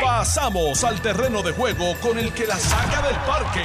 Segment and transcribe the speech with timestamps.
[0.00, 3.64] Pasamos al terreno de juego con el que la saca del parque.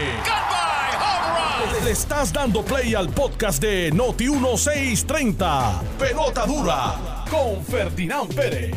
[1.83, 5.82] Le estás dando play al podcast de Noti 1630.
[6.00, 8.76] Pelota dura con Ferdinand Pérez.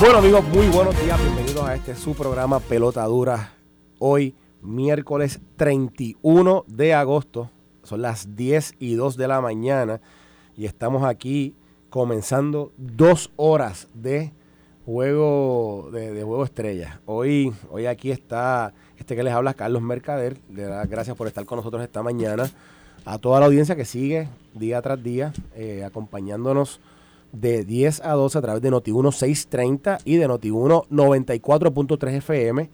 [0.00, 3.54] Bueno amigos, muy buenos días, bienvenidos a este su programa Pelota Dura.
[3.98, 7.50] Hoy, miércoles 31 de agosto,
[7.82, 10.00] son las 10 y 2 de la mañana
[10.56, 11.54] y estamos aquí
[11.90, 14.32] comenzando dos horas de
[14.84, 17.00] juego de, juego estrella.
[17.06, 20.38] Hoy, hoy aquí está este que les habla, Carlos Mercader.
[20.52, 22.50] Le da gracias por estar con nosotros esta mañana.
[23.04, 26.80] A toda la audiencia que sigue día tras día, eh, acompañándonos
[27.32, 32.70] de 10 a 12 a través de Noti1 630 y de Noti1 94.3 FM.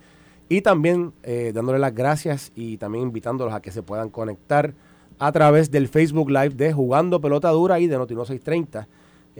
[0.50, 4.74] Y también eh, dándole las gracias y también invitándolos a que se puedan conectar
[5.18, 8.88] a través del Facebook Live de Jugando Pelota Dura y de Noti1 630.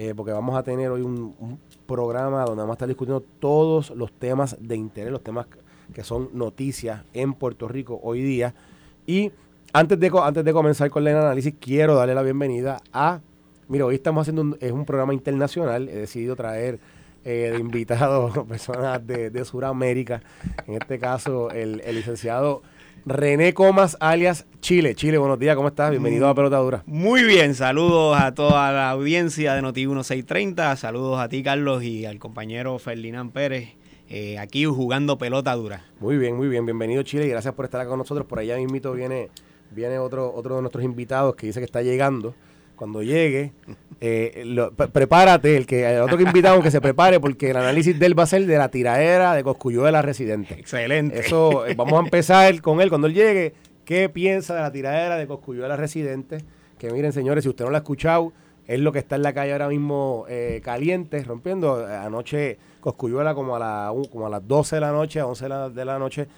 [0.00, 4.12] Eh, porque vamos a tener hoy un, programa donde vamos a estar discutiendo todos los
[4.12, 5.48] temas de interés, los temas
[5.92, 8.54] que son noticias en Puerto Rico hoy día.
[9.08, 9.32] Y
[9.72, 13.20] antes de, antes de comenzar con el análisis, quiero darle la bienvenida a
[13.66, 15.88] Mira, hoy estamos haciendo un, es un programa internacional.
[15.88, 16.78] He decidido traer
[17.24, 20.22] eh, de invitados personas de, de Sudamérica.
[20.68, 22.62] En este caso, el, licenciado
[23.06, 24.94] René Comas, alias Chile.
[24.94, 25.90] Chile, buenos días, ¿cómo estás?
[25.90, 26.82] Bienvenido a Pelotadura.
[26.86, 30.76] Muy bien, saludos a toda la audiencia de Noti 1630.
[30.76, 33.70] Saludos a ti, Carlos, y al compañero Ferdinand Pérez.
[34.08, 35.84] Eh, aquí jugando pelota dura.
[36.00, 36.64] Muy bien, muy bien.
[36.64, 38.26] Bienvenido Chile y gracias por estar con nosotros.
[38.26, 39.30] Por allá mismito viene,
[39.70, 42.34] viene otro, otro de nuestros invitados que dice que está llegando
[42.78, 43.52] cuando llegue,
[44.00, 44.44] eh,
[44.92, 48.16] prepárate, el que el otro que invitamos que se prepare, porque el análisis de él
[48.16, 50.54] va a ser de la tiradera de Coscuyuela residente.
[50.54, 51.18] Excelente.
[51.18, 53.54] Eso, eh, vamos a empezar con él cuando él llegue.
[53.84, 56.38] ¿Qué piensa de la tiradera de Coscuyuela residente?
[56.78, 58.32] Que miren, señores, si usted no lo ha escuchado,
[58.68, 61.84] es lo que está en la calle ahora mismo eh, caliente, rompiendo.
[61.84, 65.84] Anoche Coscuyuela como a, la, como a las 12 de la noche, a 11 de
[65.84, 66.28] la, noche,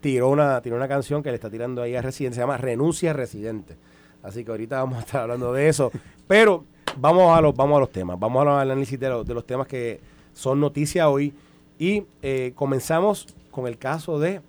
[0.00, 3.12] tiró, una, tiró una canción que le está tirando ahí a Residente, se llama Renuncia
[3.12, 3.76] Residente.
[4.22, 5.90] Así que ahorita vamos a estar hablando de eso.
[6.28, 6.64] Pero
[6.96, 8.18] vamos a los, vamos a los temas.
[8.18, 10.00] Vamos al análisis de, los, de los temas que
[10.32, 11.34] son noticia hoy.
[11.78, 14.40] Y eh, comenzamos con el caso de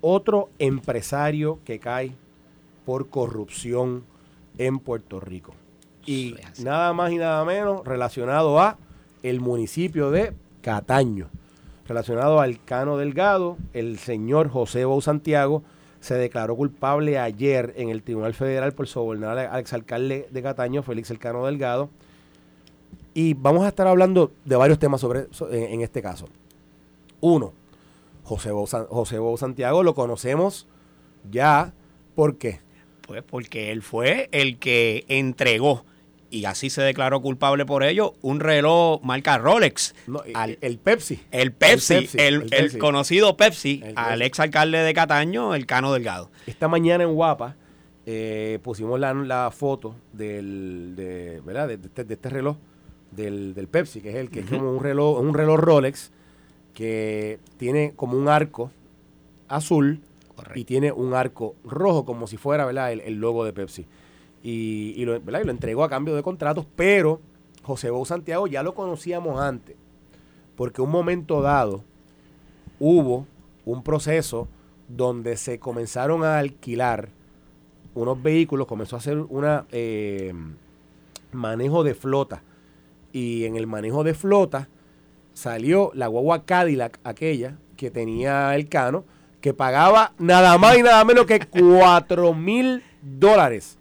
[0.00, 2.12] otro empresario que cae
[2.86, 4.04] por corrupción
[4.58, 5.54] en Puerto Rico.
[6.06, 8.78] Y nada más y nada menos relacionado a
[9.22, 10.32] el municipio de
[10.62, 11.28] Cataño.
[11.86, 15.62] Relacionado al Cano Delgado, el señor José Bou Santiago,
[16.00, 21.10] se declaró culpable ayer en el Tribunal Federal por sobornar al exalcalde de Cataño, Félix
[21.10, 21.90] Elcano Delgado.
[23.12, 26.28] Y vamos a estar hablando de varios temas sobre, en este caso.
[27.20, 27.52] Uno,
[28.24, 30.66] José Bo, José Santiago lo conocemos
[31.30, 31.74] ya.
[32.14, 32.60] ¿Por qué?
[33.06, 35.84] Pues porque él fue el que entregó
[36.30, 39.94] y así se declaró culpable por ello, un reloj marca Rolex.
[40.60, 41.20] el Pepsi.
[41.30, 46.30] El Pepsi, el, conocido Pepsi, al ex alcalde de Cataño, el Cano Delgado.
[46.46, 47.56] Esta mañana en Guapa
[48.06, 51.68] eh, pusimos la, foto del, de, ¿verdad?
[51.68, 52.56] De, este, este reloj,
[53.10, 56.12] del, Pepsi, que es el que es como un reloj, un reloj Rolex
[56.74, 58.70] que tiene como un arco
[59.48, 60.00] azul
[60.54, 62.92] y tiene un arco rojo, como si fuera ¿verdad?
[62.92, 63.86] el logo de Pepsi
[64.42, 67.20] y, lo, entregó a cambio de contratos, pero
[67.62, 69.76] José Bou Santiago ya lo conocíamos antes,
[70.56, 71.84] porque un momento dado
[72.78, 73.26] hubo
[73.64, 74.48] un proceso
[74.88, 77.10] donde se comenzaron a alquilar
[77.94, 80.32] unos vehículos, comenzó a hacer un eh,
[81.32, 82.42] manejo de flota.
[83.12, 84.68] Y en el manejo de flota
[85.34, 89.04] salió la guagua Cadillac, aquella que tenía el cano,
[89.40, 93.79] que pagaba nada más y nada menos que 4 mil dólares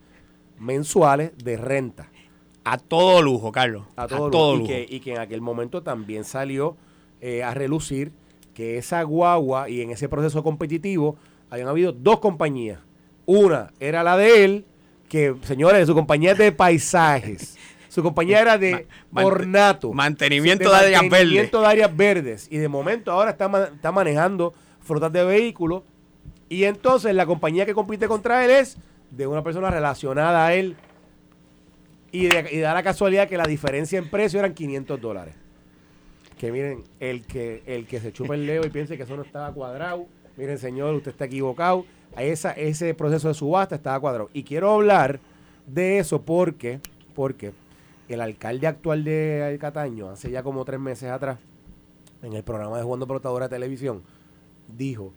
[0.59, 2.09] mensuales de renta.
[2.63, 3.85] A todo lujo, Carlos.
[3.95, 4.71] A todo, lujo.
[4.87, 6.77] Y, que, en aquel momento también salió
[7.21, 8.11] eh, a relucir
[8.53, 11.17] que esa guagua y en ese proceso competitivo
[11.49, 12.79] habían habido dos compañías.
[13.25, 14.65] Una era la de él,
[15.07, 17.57] que, señores, su compañía es de paisajes.
[17.89, 19.91] Su compañía era de ornato.
[19.93, 21.09] Mantenimiento de, áreas verdes.
[21.09, 22.47] Mantenimiento de áreas verdes.
[22.51, 25.81] Y de momento ahora está, está manejando flotas de vehículos.
[26.49, 28.77] Y entonces la compañía que compite contra él es
[29.11, 30.75] de una persona relacionada a él
[32.11, 35.35] y, da la casualidad que la diferencia en precio eran 500 dólares.
[36.37, 39.23] Que miren, el que, el que se chupa el leo y piense que eso no
[39.23, 40.07] estaba cuadrado,
[40.37, 41.85] miren señor, usted está equivocado.
[42.17, 44.29] Esa, ese proceso de subasta estaba cuadrado.
[44.33, 45.19] Y quiero hablar
[45.67, 46.79] de eso porque,
[47.13, 47.53] porque
[48.07, 51.37] el alcalde actual de Cataño, hace ya como tres meses atrás,
[52.23, 54.01] en el programa de Jugando Pelotadora de Televisión,
[54.75, 55.13] dijo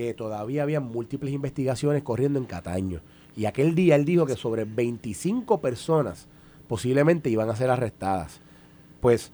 [0.00, 3.00] que todavía había múltiples investigaciones corriendo en Cataño.
[3.36, 6.26] Y aquel día él dijo que sobre 25 personas
[6.68, 8.40] posiblemente iban a ser arrestadas.
[9.00, 9.30] Pues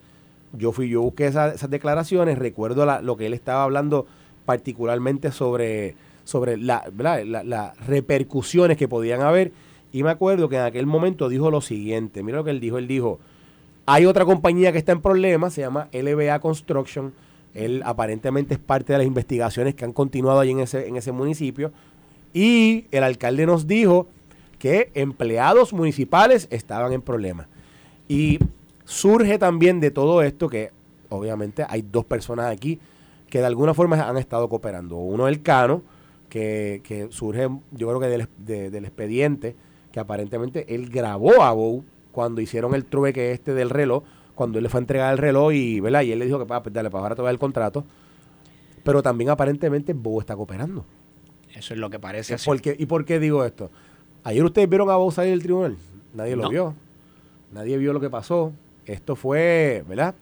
[0.52, 4.06] yo fui, yo busqué esas declaraciones, recuerdo lo que él estaba hablando
[4.44, 9.52] particularmente sobre, sobre las repercusiones que podían haber.
[9.92, 12.78] Y me acuerdo que en aquel momento dijo lo siguiente, mira lo que él dijo,
[12.78, 13.20] él dijo,
[13.86, 17.12] hay otra compañía que está en problemas, se llama LBA Construction,
[17.64, 21.12] él aparentemente es parte de las investigaciones que han continuado ahí en ese, en ese
[21.12, 21.72] municipio,
[22.32, 24.08] y el alcalde nos dijo
[24.58, 27.46] que empleados municipales estaban en problemas.
[28.08, 28.38] Y
[28.84, 30.70] surge también de todo esto que
[31.08, 32.78] obviamente hay dos personas aquí
[33.28, 34.96] que de alguna forma han estado cooperando.
[34.96, 35.82] Uno el Cano,
[36.28, 38.28] que, que surge yo creo que del,
[38.70, 39.56] del expediente,
[39.92, 44.04] que aparentemente él grabó a Bow cuando hicieron el trueque este del reloj,
[44.36, 46.02] cuando él le fue a entregar el reloj y, ¿verdad?
[46.02, 47.84] y él le dijo que pues dale, para ahora te el contrato.
[48.84, 50.84] Pero también aparentemente Bow está cooperando.
[51.52, 52.36] Eso es lo que parece.
[52.44, 53.70] Porque, ¿Y por qué digo esto?
[54.22, 55.76] Ayer ustedes vieron a Bow salir del tribunal.
[56.14, 56.74] Nadie lo vio.
[57.52, 58.52] Nadie vio lo que pasó.
[58.84, 60.14] Esto fue, ¿verdad?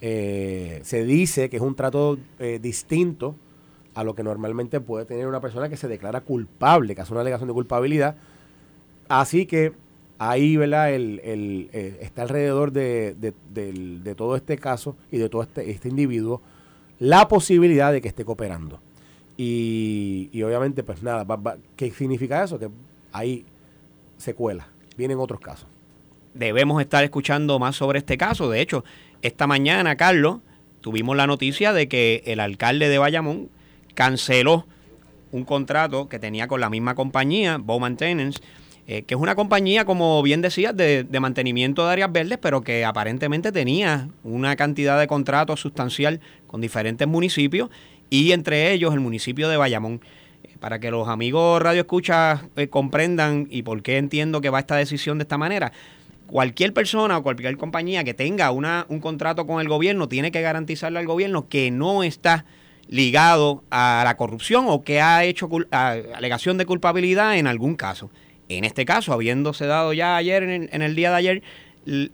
[0.00, 3.36] Eh, se dice que es un trato eh, distinto
[3.94, 7.20] a lo que normalmente puede tener una persona que se declara culpable, que hace una
[7.20, 8.16] alegación de culpabilidad.
[9.08, 9.74] Así que
[10.20, 10.92] ahí, ¿verdad?
[10.92, 15.88] El, el, eh, está alrededor de, de, todo este caso y de todo este, este
[15.88, 16.42] individuo
[16.98, 18.78] la posibilidad de que esté cooperando.
[19.38, 21.26] Y, y obviamente, pues nada,
[21.74, 22.58] ¿qué significa eso?
[22.58, 22.68] Que
[23.12, 23.46] hay
[24.18, 24.66] secuelas,
[24.98, 25.66] vienen otros casos.
[26.34, 28.50] Debemos estar escuchando más sobre este caso.
[28.50, 28.84] De hecho,
[29.22, 30.40] esta mañana, Carlos,
[30.82, 33.48] tuvimos la noticia de que el alcalde de Bayamón
[33.94, 34.66] canceló
[35.32, 38.42] un contrato que tenía con la misma compañía, Bow Maintenance,
[38.92, 42.84] eh, que es una compañía, como bien decías, de, mantenimiento de áreas verdes, pero que
[42.84, 47.70] aparentemente tenía una cantidad de contratos sustancial con diferentes municipios
[48.10, 50.00] y entre ellos el municipio de Bayamón.
[50.42, 54.58] Eh, para que los amigos Radio Escucha eh, comprendan y por qué entiendo que va
[54.58, 55.70] esta decisión de esta manera,
[56.26, 60.42] cualquier persona o cualquier compañía que tenga una, un contrato con el gobierno tiene que
[60.42, 62.44] garantizarle al gobierno que no está
[62.88, 68.10] ligado a la corrupción o que ha hecho alegación de culpabilidad en algún caso.
[68.50, 71.42] En este caso, habiéndose dado ya ayer, en el, día de ayer,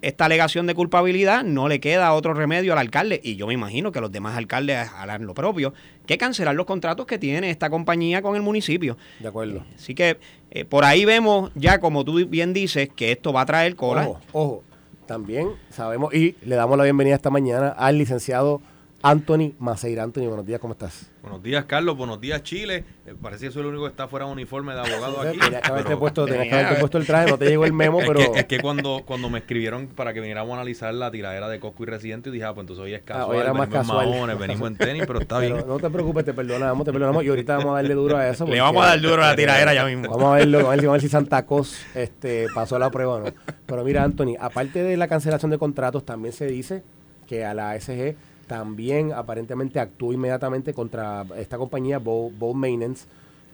[0.02, 3.90] esta alegación de culpabilidad, no le queda otro remedio al alcalde, y yo me imagino
[3.90, 5.72] que los demás alcaldes harán lo propio,
[6.04, 8.98] que cancelar los contratos que tiene esta compañía con el municipio.
[9.18, 9.64] De acuerdo.
[9.74, 10.18] Así que
[10.50, 14.06] eh, por ahí vemos ya, como tú bien dices, que esto va a traer cola.
[14.06, 14.64] Ojo, ojo.
[15.06, 18.60] También sabemos, y le damos la bienvenida esta mañana al licenciado
[19.02, 20.02] Anthony Maceira.
[20.02, 21.10] Anthony, buenos días, ¿cómo estás?
[21.22, 21.96] Buenos días, Carlos.
[21.96, 22.84] Buenos días, Chile.
[23.06, 25.38] Eh, parece que soy el único que está fuera de uniforme de abogado aquí.
[25.38, 26.26] Tenías que haberte, puesto,
[26.80, 28.20] puesto el traje, no te llegó el memo, pero...
[28.34, 31.82] Es que, cuando, cuando me escribieron para que viniéramos a analizar la tiradera de Cosco
[31.82, 34.06] y Residente, y dije, ah, pues entonces hoy es ah, casual, era más venimos casual.
[34.08, 35.64] en maones, venimos en tenis, pero está bien.
[35.66, 38.46] No te preocupes, te perdonamos, te perdonamos, y ahorita vamos a darle duro a eso.
[38.46, 40.08] Le vamos a dar duro a la tiradera ya mismo.
[40.08, 43.26] Vamos a verlo, vamos a ver si Santa Cos este, pasó la prueba o no.
[43.66, 46.82] Pero mira, Anthony, aparte de la cancelación de contratos, también se dice
[47.26, 48.16] que a la SG
[48.46, 52.32] también aparentemente actuó inmediatamente contra esta compañía, Bow.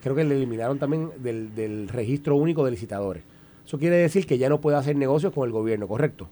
[0.03, 3.23] Creo que le eliminaron también del, registro único de licitadores.
[3.65, 6.29] Eso quiere decir que ya no puede hacer negocios con el gobierno, ¿correcto?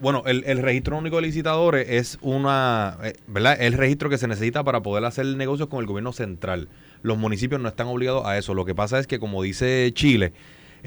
[0.00, 3.56] Bueno, el, registro único de licitadores es una, eh, ¿verdad?
[3.60, 6.68] El registro que se necesita para poder hacer negocios con el gobierno central.
[7.02, 8.54] Los municipios no están obligados a eso.
[8.54, 10.32] Lo que pasa es que, como dice Chile,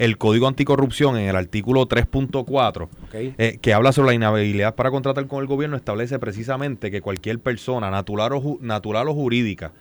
[0.00, 5.26] el Código Anticorrupción en el artículo 3.4, eh, que habla sobre la inhabilidad para contratar
[5.26, 9.72] con el gobierno, establece precisamente que cualquier persona natural o, natural o jurídica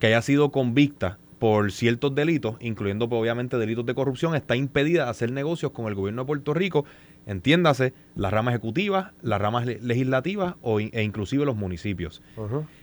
[0.00, 5.04] que haya sido convicta por ciertos delitos, incluyendo pues, obviamente delitos de corrupción, está impedida
[5.04, 6.84] de hacer negocios con el gobierno de Puerto Rico,
[7.26, 12.20] entiéndase, las ramas ejecutivas, las ramas legislativas o, e inclusive los municipios.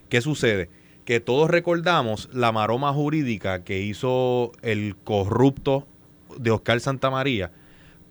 [0.08, 0.70] ¿Qué sucede?
[1.04, 5.88] Que todos recordamos la maroma jurídica que hizo el corrupto
[6.40, 7.52] de Oscar Santamaría,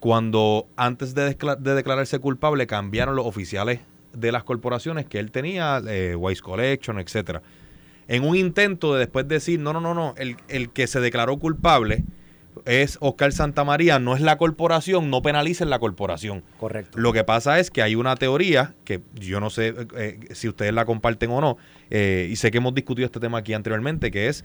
[0.01, 3.81] cuando antes de, declararse culpable cambiaron los oficiales
[4.13, 7.43] de las corporaciones que él tenía, eh, Wise Collection, etcétera.
[8.07, 11.39] En un intento de después decir, no, no, no, no, el, el que se declaró
[11.39, 12.05] culpable
[12.65, 16.43] es Oscar Santamaría, no es la corporación, no penalicen la corporación.
[16.59, 16.99] Correcto.
[16.99, 20.73] Lo que pasa es que hay una teoría, que yo no sé eh, si ustedes
[20.73, 21.57] la comparten o no,
[21.91, 24.45] eh, y sé que hemos discutido este tema aquí anteriormente, que es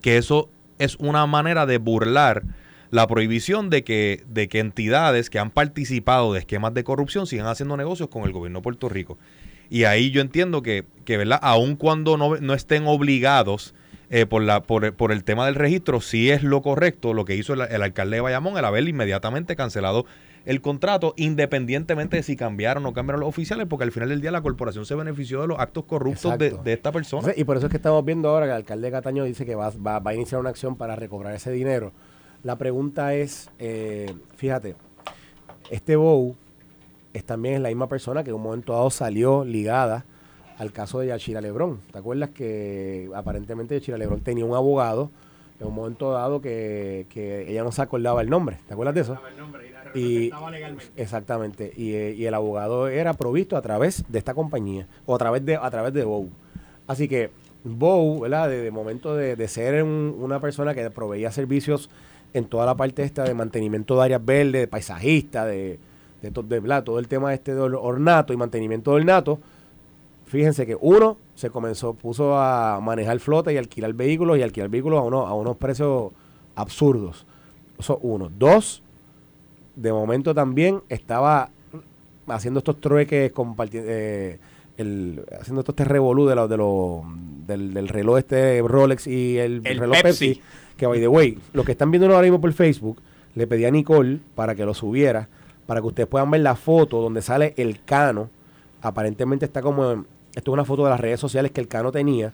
[0.00, 2.42] que eso es una manera de burlar
[2.90, 7.46] la prohibición de que, de que entidades que han participado de esquemas de corrupción sigan
[7.46, 9.18] haciendo negocios con el gobierno de Puerto Rico.
[9.68, 11.38] Y ahí yo entiendo que, que ¿verdad?
[11.42, 13.74] Aun cuando no, no estén obligados
[14.10, 17.36] eh, por, la, por, por, el tema del registro, sí es lo correcto lo que
[17.36, 20.04] hizo el, alcalde de Bayamón, el haber inmediatamente cancelado
[20.46, 24.20] el contrato, independientemente de si cambiaron o no cambiaron los oficiales, porque al final del
[24.20, 27.32] día la corporación se benefició de los actos corruptos de, esta persona.
[27.36, 29.70] Y por eso es que estamos viendo ahora que el alcalde Cataño dice que va,
[29.70, 31.92] va, va a iniciar una acción para recobrar ese dinero
[32.42, 34.74] la pregunta es, eh, fíjate,
[35.70, 36.34] este Bow
[37.12, 40.04] es también la misma persona que en un momento dado salió ligada
[40.58, 41.80] al caso de Yachira Lebrón.
[41.92, 45.10] ¿Te acuerdas que aparentemente Yachira Lebrón tenía un abogado
[45.60, 48.58] en un momento dado que, que ella no se acordaba el nombre?
[48.66, 49.18] ¿Te acuerdas de eso?
[49.30, 50.84] El nombre y la Y, legalmente.
[50.96, 51.72] exactamente.
[51.76, 55.44] Y, eh, y el abogado era provisto a través de esta compañía o a través
[55.44, 56.28] de a través de Bow.
[56.86, 57.30] Así que
[57.64, 58.48] Bow, ¿verdad?
[58.48, 61.90] De, de momento de, de ser un- una persona que proveía servicios
[62.34, 65.78] en toda la parte esta de mantenimiento de áreas verdes, de paisajista, de,
[66.22, 66.84] de, to- de, ¿verdad?
[66.84, 69.38] todo el tema este de or- ornato y mantenimiento del nato.
[70.26, 75.00] Fíjense que uno se comenzó, puso a manejar flota y alquilar vehículos y alquilar vehículos
[75.00, 76.12] a unos, a unos precios
[76.54, 77.26] absurdos.
[77.78, 78.30] Eso uno.
[78.38, 78.82] Dos,
[79.74, 81.50] de momento también estaba
[82.28, 84.38] haciendo estos trueques, comparti- eh,
[84.76, 86.56] el, haciendo estos revolú de los, de
[87.46, 90.28] del, del reloj este Rolex y el, El reloj Pepsi.
[90.34, 90.42] Pepsi.
[90.80, 93.02] Que, by the way, los que están viendo ahora mismo por Facebook,
[93.34, 95.28] le pedí a Nicole para que lo subiera,
[95.66, 98.30] para que ustedes puedan ver la foto donde sale el cano.
[98.80, 101.92] Aparentemente está como, en- esto es una foto de las redes sociales que el cano
[101.92, 102.32] tenía,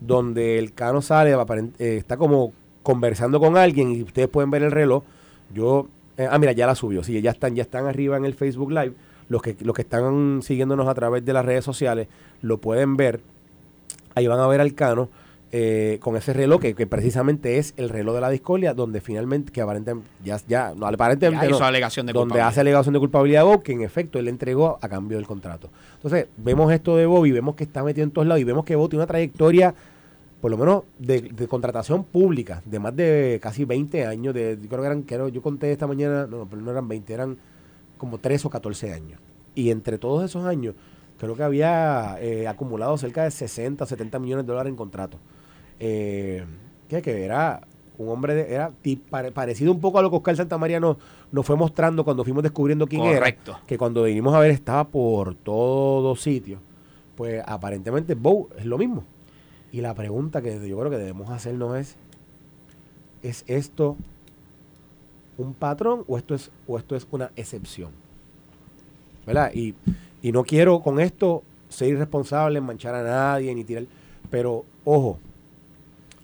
[0.00, 1.32] donde el cano sale,
[1.78, 5.02] eh, está como conversando con alguien y ustedes pueden ver el reloj.
[5.54, 7.04] Yo, eh, ah, mira, ya la subió.
[7.04, 8.94] Sí, ya están, ya están arriba en el Facebook Live.
[9.28, 12.08] Los que, los que están siguiéndonos a través de las redes sociales
[12.40, 13.20] lo pueden ver.
[14.14, 15.10] Ahí van a ver al Cano
[15.54, 19.52] eh, con ese reloj que, que precisamente es el reloj de la discordia, donde finalmente,
[19.52, 22.98] que aparentemente, ya, ya no, aparentemente Ya hizo no, alegación de donde hace alegación de
[22.98, 25.68] culpabilidad a Bob, que en efecto él le entregó a cambio del contrato.
[25.96, 28.64] Entonces, vemos esto de Bob y vemos que está metido en todos lados y vemos
[28.64, 29.74] que Bob tiene una trayectoria,
[30.40, 34.32] por lo menos, de, de contratación pública, de más de casi 20 años.
[34.32, 37.12] De, yo creo que eran, creo, yo conté esta mañana, no, pero no eran 20,
[37.12, 37.36] eran
[37.98, 39.20] como 3 o 14 años.
[39.54, 40.74] Y entre todos esos años,
[41.18, 45.20] creo que había eh, acumulado cerca de 60, 70 millones de dólares en contratos.
[45.84, 46.44] Eh,
[46.88, 47.66] que, que era
[47.98, 48.72] un hombre, de- era
[49.34, 50.96] parecido un poco a lo que Oscar Santamaría nos,
[51.32, 53.52] nos fue mostrando cuando fuimos descubriendo quién Correcto.
[53.52, 53.66] era.
[53.66, 56.60] Que cuando vinimos a ver estaba por todos sitios.
[57.16, 59.02] Pues aparentemente Bow es lo mismo.
[59.72, 61.96] Y la pregunta que yo creo que debemos hacernos es,
[63.22, 63.96] ¿es esto
[65.38, 67.90] un patrón o esto es, o esto es una excepción?
[69.26, 69.50] ¿Verdad?
[69.54, 69.74] Y,
[70.22, 73.84] y no quiero con esto ser irresponsable, manchar a nadie, ni tirar.
[74.30, 75.18] Pero, ojo,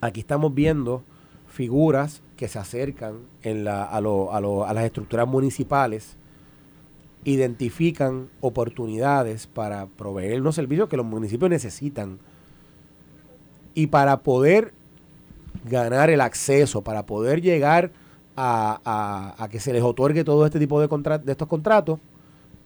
[0.01, 1.03] aquí estamos viendo
[1.47, 6.15] figuras que se acercan en la, a, lo- a, lo- a las estructuras municipales,
[7.25, 12.19] identifican oportunidades para proveer unos servicios que los municipios necesitan
[13.73, 14.73] y para poder
[15.65, 17.91] ganar el acceso, para poder llegar
[18.35, 18.79] a,
[19.37, 21.99] a- a que se les otorgue todo este tipo de, contra- de estos contratos,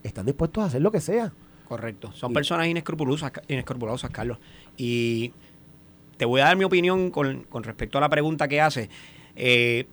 [0.03, 1.33] están dispuestos a hacer lo que sea.
[1.67, 2.11] Correcto.
[2.13, 4.37] Son Y- personas inescrupulosas, inescrupulosas, Carlos.
[4.77, 5.33] Y
[6.17, 8.89] te voy a dar mi opinión con, con respecto a la pregunta que hace.
[9.35, 9.85] Eh,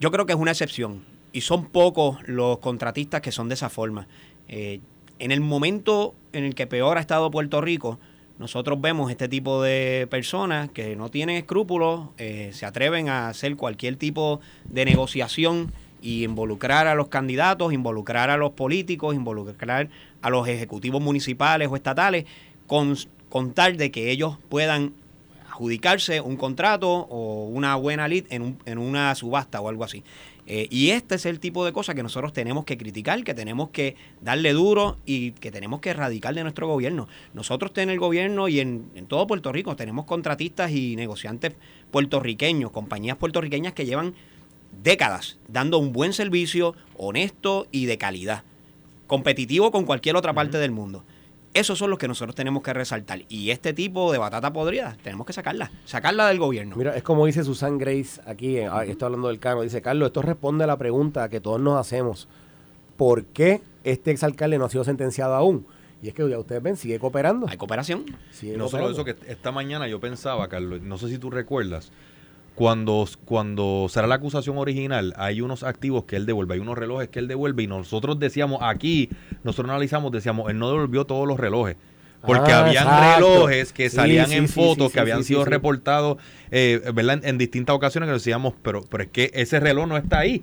[0.00, 1.04] yo creo que es una excepción.
[1.32, 4.06] Y son pocos los contratistas que son de esa forma.
[4.48, 4.80] Eh,
[5.18, 7.98] en el momento en el que peor ha estado Puerto Rico,
[8.38, 13.56] nosotros vemos este tipo de personas que no tienen escrúpulos, eh, se atreven a hacer
[13.56, 19.88] cualquier tipo de negociación y involucrar a los candidatos, involucrar a los políticos, involucrar
[20.20, 22.24] a los ejecutivos municipales o estatales,
[22.66, 22.96] con,
[23.28, 24.92] con tal de que ellos puedan
[25.62, 30.02] adjudicarse un contrato o una buena lead en, un- en una subasta o algo así.
[30.48, 33.70] Eh, y este es el tipo de cosas que nosotros tenemos que criticar, que tenemos
[33.70, 37.06] que darle duro y que tenemos que erradicar de nuestro gobierno.
[37.32, 41.52] Nosotros en el gobierno y en, en todo Puerto Rico tenemos contratistas y negociantes
[41.92, 44.14] puertorriqueños, compañías puertorriqueñas que llevan
[44.82, 48.42] décadas dando un buen servicio, honesto y de calidad,
[49.06, 51.04] competitivo con cualquier otra parte del mundo.
[51.54, 53.22] Esos son los que nosotros tenemos que resaltar.
[53.28, 56.76] Y este tipo de batata podrida, tenemos que sacarla, sacarla del gobierno.
[56.76, 60.06] Mira, es como dice Susan Grace aquí, eh, ah, estoy hablando del cano, dice, Carlos,
[60.06, 62.26] esto responde a la pregunta que todos nos hacemos.
[62.96, 65.66] ¿Por qué este exalcalde no ha sido sentenciado aún?
[66.02, 67.46] Y es que ya ustedes ven, sigue cooperando.
[67.48, 68.04] Hay cooperación.
[68.32, 71.92] Sigue No solo eso, que esta mañana yo pensaba, Carlos, no sé si tú recuerdas,
[72.54, 77.08] cuando, cuando será la acusación original, hay unos activos que él devuelve, hay unos relojes
[77.08, 79.08] que él devuelve y nosotros decíamos aquí,
[79.42, 81.76] nosotros analizamos, decíamos, él no devolvió todos los relojes.
[82.24, 83.16] Porque Ah, habían exacto.
[83.16, 86.18] relojes que salían sí, en sí, fotos, que habían sido reportados,
[86.52, 87.18] eh, ¿verdad?
[87.24, 90.42] En, en distintas ocasiones que decíamos, pero, pero es que ese reloj no está ahí.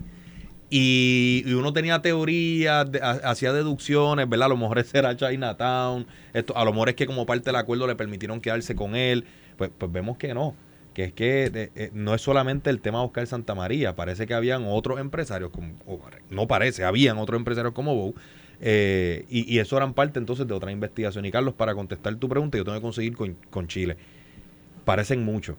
[0.72, 4.48] Y, y uno tenía teorías, de- ha- hacía deducciones, ¿verdad?
[4.48, 7.56] A lo mejor ese era Chinatown, esto, a lo mejor es que como parte del
[7.56, 9.26] acuerdo le permitieron quedarse con él.
[9.58, 10.56] Pues, pues vemos que no,
[11.00, 14.66] que es que eh, no es solamente el tema de Oscar Santamaría, parece que habían
[14.66, 15.74] otros empresarios, como,
[16.30, 18.16] no parece, habían otros empresarios como Bow,
[18.60, 21.24] eh, y, eso eran parte entonces de otra investigación.
[21.24, 23.96] Y Carlos, para contestar tu pregunta, yo tengo que conseguir con, Chile.
[24.84, 25.58] Parecen mucho.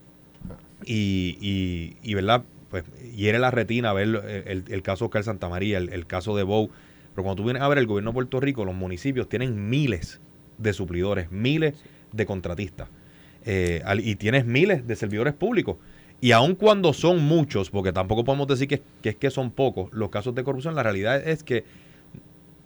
[0.85, 2.45] Y, y, y, ¿verdad?
[2.69, 2.85] Pues
[3.17, 6.69] hiere la retina ver el, caso Oscar Santamaría, el, el caso de Bow.
[7.15, 10.21] Pero cuando tú vienes a ver el gobierno de Puerto Rico, los municipios tienen miles
[10.59, 11.83] de suplidores, miles
[12.13, 12.89] de contratistas.
[13.45, 15.77] Eh, y tienes miles de servidores públicos.
[16.21, 20.11] Y aun cuando son muchos, porque tampoco podemos decir que, es que son pocos los
[20.11, 21.65] casos de corrupción, la realidad es que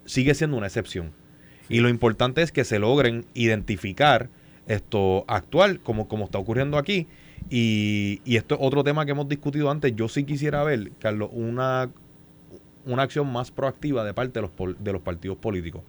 [0.04, 1.12] sigue siendo una excepción.
[1.68, 4.28] Y lo importante es que se logren identificar
[4.66, 7.06] esto actual, como, como está ocurriendo aquí.
[7.48, 9.94] Y, y esto es otro tema que hemos discutido antes.
[9.94, 11.90] Yo sí quisiera ver, Carlos, una,
[12.86, 15.82] una acción más proactiva de parte de los, de los partidos políticos.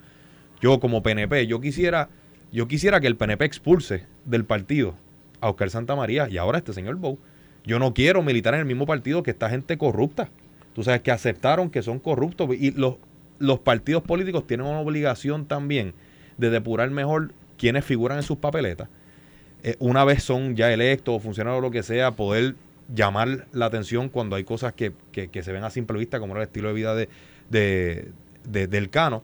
[0.61, 2.09] Yo como PNP, yo quisiera,
[2.51, 4.95] yo quisiera que el PNP expulse del partido
[5.41, 7.19] a Oscar Santa María y ahora este señor Bou
[7.65, 10.29] yo no quiero militar en el mismo partido que esta gente corrupta.
[10.73, 12.97] Tú sabes que aceptaron que son corruptos y los,
[13.39, 15.93] los partidos políticos tienen una obligación también
[16.37, 18.89] de depurar mejor quienes figuran en sus papeletas.
[19.63, 22.55] Eh, una vez son ya electos o funcionarios o lo que sea, poder
[22.93, 26.67] llamar la atención cuando hay cosas que, se ven a simple vista, como el estilo
[26.67, 26.95] de vida
[27.49, 28.11] de,
[28.43, 29.23] del Cano.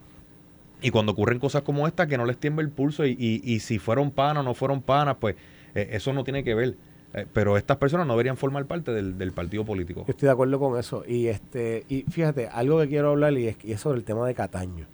[0.82, 3.78] Y cuando ocurren cosas como esta, que no les tiemble el pulso y, y, si
[3.78, 5.36] fueron panas o no fueron panas, pues
[5.76, 6.76] eh, eso no tiene que ver.
[7.14, 10.06] Eh, pero estas personas no deberían formar parte del, partido político.
[10.08, 11.04] estoy de acuerdo con eso.
[11.06, 14.88] Y este y fíjate, algo que quiero hablar y es, sobre el tema de Cataño.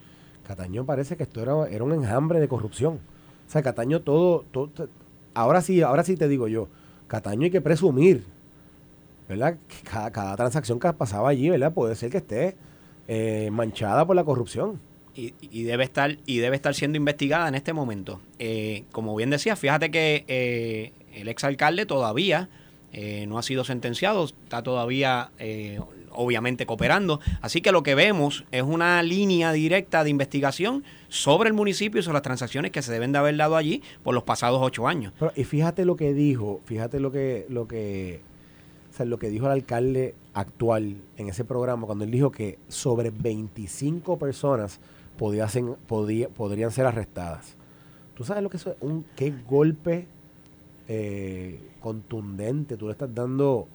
[0.45, 2.95] Cataño parece que esto era, era un enjambre de corrupción.
[3.47, 4.89] O sea, Cataño todo, todo,
[5.33, 6.67] ahora sí, ahora sí te digo yo,
[7.07, 8.25] Cataño hay que presumir,
[9.29, 9.57] ¿verdad?
[9.67, 11.73] Que cada, transacción que pasaba allí, ¿verdad?
[11.73, 12.57] Puede ser que esté
[13.07, 14.79] eh, manchada por la corrupción.
[15.19, 18.21] Y, debe estar y debe estar siendo investigada en este momento.
[18.37, 22.49] Eh, como bien decía, fíjate que el exalcalde todavía
[22.93, 25.79] eh, no ha sido sentenciado, está todavía eh,
[26.11, 27.19] obviamente cooperando.
[27.41, 32.03] Así que lo que vemos es una línea directa de investigación sobre el municipio y
[32.03, 35.13] sobre las transacciones que se deben de haber dado allí por los pasados ocho años.
[35.35, 38.21] y fíjate lo que dijo, fíjate lo que, lo que,
[38.99, 44.17] lo que dijo el alcalde actual en ese programa, cuando él dijo que sobre 25
[44.17, 44.79] personas
[45.17, 45.47] podía
[45.87, 47.55] podía, podrían ser arrestadas.
[48.13, 50.07] ¿Tú sabes lo que es un qué golpe
[50.87, 53.67] eh, contundente, tú le estás dando,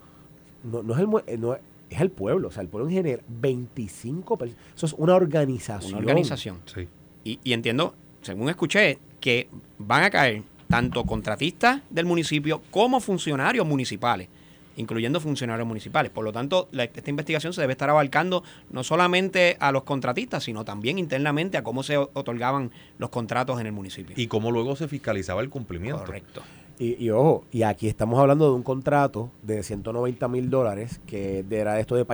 [0.65, 3.23] no, no es el, eh, no, es el pueblo, o sea, el pueblo en general,
[3.29, 5.93] 25 personas, eso es una organización.
[5.93, 6.59] Una organización.
[6.65, 6.89] Sí.
[7.25, 13.67] Y, y entiendo, según escuché, que van a caer tanto contratistas del municipio como funcionarios
[13.67, 14.29] municipales
[14.77, 16.11] incluyendo funcionarios municipales.
[16.11, 20.65] Por lo tanto, esta investigación se debe estar abarcando no solamente a los contratistas, sino
[20.65, 24.15] también internamente a cómo se otorgaban los contratos en el municipio.
[24.19, 26.05] Y cómo luego se fiscalizaba el cumplimiento.
[26.05, 26.43] Correcto.
[26.79, 31.79] Y, ojo, y aquí estamos hablando de un contrato de 190 mil dólares que era
[31.79, 32.05] esto de,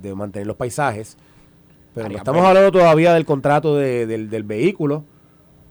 [0.00, 1.16] de, mantener los paisajes.
[1.94, 5.04] Pero no estamos hablando todavía del contrato del, vehículo,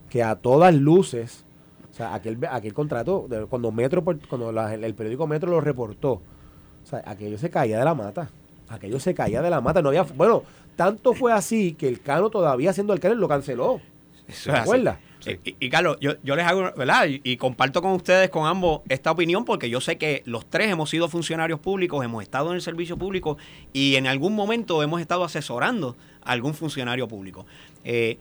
[0.09, 1.43] que a todas luces,
[1.91, 6.21] o sea, aquel, aquel contrato, cuando Metro, cuando el periódico Metro lo reportó,
[6.85, 8.29] o sea, aquello se caía de la mata.
[8.69, 9.81] Aquello se caía de la mata.
[9.81, 10.43] No había, bueno,
[10.75, 13.81] tanto fue así que el Cano todavía siendo alcalde lo canceló.
[14.29, 14.99] ¿Se acuerda?
[15.43, 17.07] Y, Carlos, yo, yo, les hago, ¿verdad?
[17.07, 20.91] Y, comparto con ustedes, con ambos, esta opinión porque yo sé que los tres hemos
[20.91, 23.37] sido funcionarios públicos, hemos estado en el servicio público
[23.73, 27.47] y en algún momento hemos estado asesorando a algún funcionario público.
[27.83, 28.19] Eh,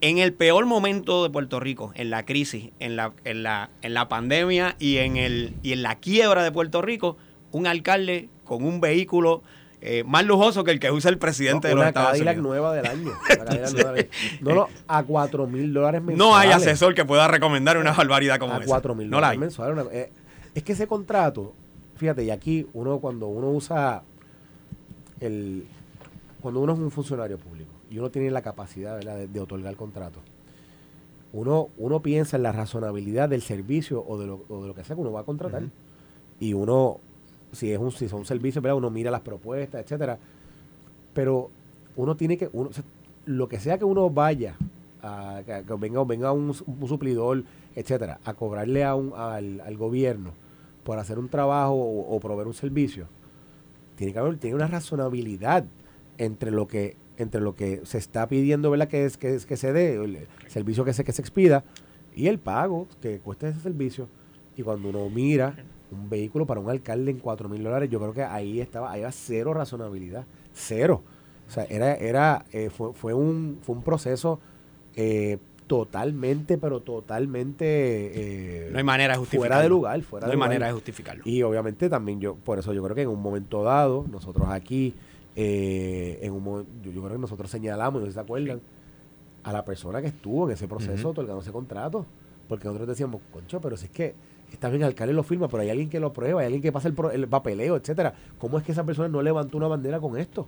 [0.00, 3.92] en el peor momento de Puerto Rico, en la crisis, en la, en la, en
[3.92, 7.18] la pandemia y en, el, y en la quiebra de Puerto Rico,
[7.52, 9.42] un alcalde con un vehículo
[9.82, 12.36] eh, más lujoso que el que usa el presidente de los Estados Unidos.
[12.42, 13.12] nueva del año.
[14.40, 16.18] No, no, a 4 mil dólares mensuales.
[16.18, 18.64] No hay asesor que pueda recomendar una barbaridad como esa.
[18.64, 19.86] A 4 mil dólares mensuales.
[19.92, 20.12] Eh,
[20.54, 21.54] es que ese contrato,
[21.96, 24.02] fíjate, y aquí uno cuando uno usa
[25.20, 25.66] el...
[26.42, 30.20] Cuando uno es un funcionario público y uno tiene la capacidad De, otorgar contrato,
[31.32, 34.84] uno, uno piensa en la razonabilidad del servicio o de lo, o de lo que
[34.84, 35.64] sea que uno va a contratar.
[36.38, 37.00] Y uno
[37.52, 38.76] si es un, si son servicios, ¿verdad?
[38.76, 40.18] uno mira las propuestas, etcétera.
[41.14, 41.50] Pero
[41.96, 42.70] uno tiene que, uno,
[43.26, 44.56] lo que sea que uno vaya,
[45.02, 50.32] a, que, venga, venga un, suplidor, etcétera, a cobrarle a un, al, al, gobierno
[50.84, 53.06] por hacer un trabajo o, proveer un servicio,
[53.96, 55.64] tiene que haber una razonabilidad
[56.18, 58.88] entre lo que entre lo que se está pidiendo, ¿verdad?
[58.88, 61.64] Que es que, es, que se dé, el servicio que se, que se expida
[62.16, 64.08] y el pago que cueste ese servicio.
[64.56, 65.54] Y cuando uno mira
[65.92, 69.00] un vehículo para un alcalde en 4 mil dólares, yo creo que ahí estaba, ahí
[69.00, 71.02] era cero razonabilidad, cero.
[71.48, 74.38] O sea, era, era, eh, fue, fue, un, fue un proceso
[74.94, 80.38] eh, totalmente, pero totalmente eh, no hay manera de fuera de lugar, fuera no hay
[80.38, 81.22] manera de justificarlo.
[81.24, 84.94] Y obviamente también yo, por eso yo creo que en un momento dado, nosotros aquí,
[85.34, 86.44] en un
[86.82, 88.60] yo, yo, creo que nosotros señalamos, no sé si se acuerdan,
[89.42, 92.06] a la persona que estuvo en ese proceso otorgando ese contrato.
[92.48, 94.14] Porque nosotros decíamos, concho, pero si es que
[94.54, 96.72] está bien, el alcalde lo firma, pero hay alguien que lo prueba, hay alguien que
[96.72, 98.14] pasa el, papeleo, etcétera.
[98.38, 100.46] ¿Cómo es que esa persona no levantó una bandera con esto?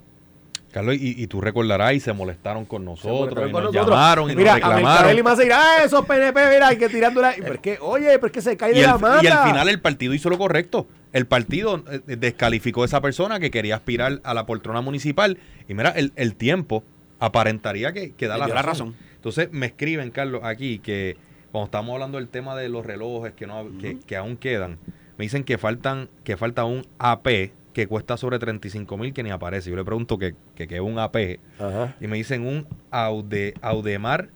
[0.70, 3.94] Carlos, y, y tú recordarás, y se molestaron con nosotros, molestaron y con nos nosotros.
[3.94, 5.04] llamaron y Mira, nos reclamaron.
[5.04, 7.34] Abel y más ah, esos PNP, mira, hay que tirándola.
[7.36, 9.22] Pero es que, oye, pero es que se cae Y, de la el- mata.
[9.22, 10.86] y al final el partido hizo lo correcto.
[11.12, 15.36] El partido eh, descalificó a esa persona que quería aspirar a la poltrona municipal.
[15.68, 16.82] Y mira, el, el tiempo
[17.18, 18.94] aparentaría que, que da la dio la razón.
[18.94, 19.06] razón.
[19.16, 21.18] Entonces me escriben, Carlos, aquí que
[21.52, 24.78] cuando estamos hablando del tema de los relojes que, no, que, que aún quedan,
[25.18, 27.28] me dicen que faltan que falta un AP
[27.72, 29.70] que cuesta sobre 35 mil que ni aparece.
[29.70, 31.94] Yo le pregunto que es un AP Ajá.
[32.00, 34.28] y me dicen un Aude, Audemar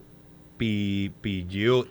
[0.56, 1.88] Pi- Pillot.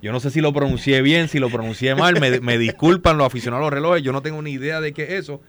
[0.00, 3.26] Yo no sé si lo pronuncié bien, si lo pronuncié mal, me, me disculpan los
[3.26, 5.40] aficionados a los relojes, yo no tengo ni idea de qué es eso,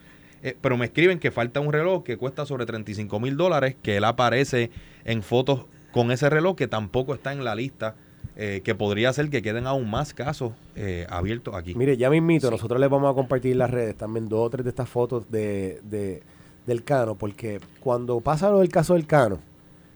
[0.44, 3.98] eh, pero me escriben que falta un reloj que cuesta sobre 35 mil dólares, que
[3.98, 4.70] él aparece
[5.06, 7.96] en fotos con ese reloj que tampoco está en la lista,
[8.36, 11.76] eh, que podría ser que queden aún más casos eh, abiertos aquí.
[11.76, 14.50] Mire, ya me invito, nosotros les vamos a compartir en las redes también dos o
[14.50, 16.24] tres de estas fotos de, de-
[16.66, 19.40] del Cano, porque cuando pasa lo del caso del Cano,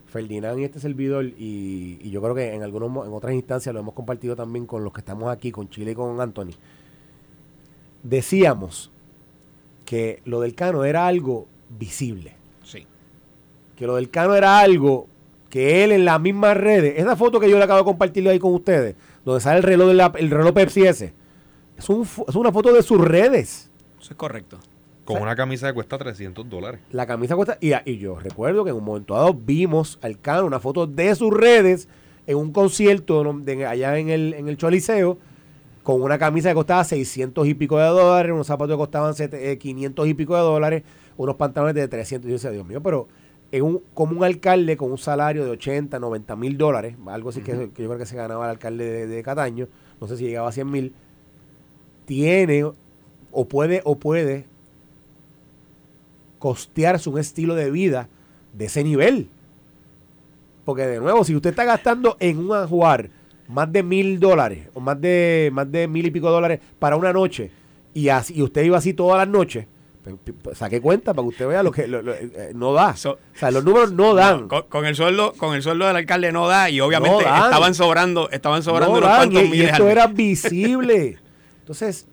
[0.07, 3.79] Ferdinand y este servidor, y, y yo creo que en algunos en otras instancias lo
[3.81, 6.51] hemos compartido también con los que estamos aquí, con Chile y con Anthony,
[8.03, 8.91] decíamos
[9.85, 12.85] que lo del Cano era algo visible, Sí.
[13.75, 15.07] que lo del Cano era algo
[15.49, 18.39] que él en las mismas redes, esa foto que yo le acabo de compartir ahí
[18.39, 21.13] con ustedes, donde sale el reloj, de la- el reloj Pepsi ese,
[21.77, 23.71] es, un es una foto de sus redes.
[23.99, 24.57] Eso es correcto.
[25.05, 26.81] Con una camisa que cuesta 300 dólares.
[26.91, 27.57] La camisa cuesta.
[27.61, 31.15] Y, y yo recuerdo que en un momento dado vimos al Cano una foto de
[31.15, 31.87] sus redes
[32.25, 33.39] en un concierto ¿no?
[33.39, 35.17] de- allá en el, en el Choliseo
[35.81, 39.49] con una camisa que costaba 600 y pico de dólares, unos zapatos que costaban sete-
[39.53, 40.83] eh, 500 y pico de dólares,
[41.15, 42.27] unos pantalones de 300.
[42.27, 43.07] Y yo decía, Dios mío, pero
[43.51, 47.41] en un, como un alcalde con un salario de 80, 90 mil dólares, algo así
[47.41, 49.67] que, que yo creo que se ganaba el alcalde de, de Cataño,
[49.99, 50.93] no sé si llegaba a 100 mil,
[52.05, 52.65] tiene
[53.31, 54.45] o puede o puede
[56.39, 58.09] costearse un estilo de vida
[58.53, 59.29] de ese nivel.
[60.65, 63.09] Porque de nuevo, si usted está gastando en un jugar
[63.47, 67.13] más de mil dólares o más de más de mil y pico dólares para una
[67.13, 67.51] noche
[67.93, 69.65] y así y usted iba así todas las noches,
[70.53, 72.95] saque cuenta para que usted vea lo que lo- lo- eh, no da.
[72.95, 74.47] So- o sea, los números no dan.
[74.47, 77.73] Con, con el sueldo, con el sueldo del alcalde no da y obviamente No estaban
[77.75, 81.17] sobrando, estaban sobrando No unos dan, cuantos y, y miles esto al era visible.
[81.59, 82.07] Entonces,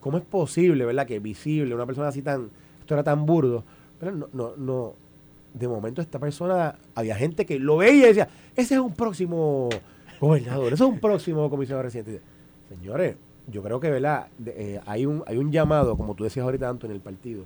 [0.00, 1.06] ¿cómo es posible, verdad?
[1.06, 3.64] Que visible, una persona así tan, esto era tan burdo.
[3.98, 4.94] Pero no, no, no.
[5.54, 9.70] De momento esta persona, había gente que lo veía y decía, ese es un próximo
[10.20, 12.20] gobernador, ese es un próximo comisionado residente.
[12.68, 13.16] Señores,
[13.50, 14.26] yo creo que, ¿verdad?
[14.38, 17.44] De- eh, hay, un, hay un llamado, como tú decías ahorita, Antonio, en el partido,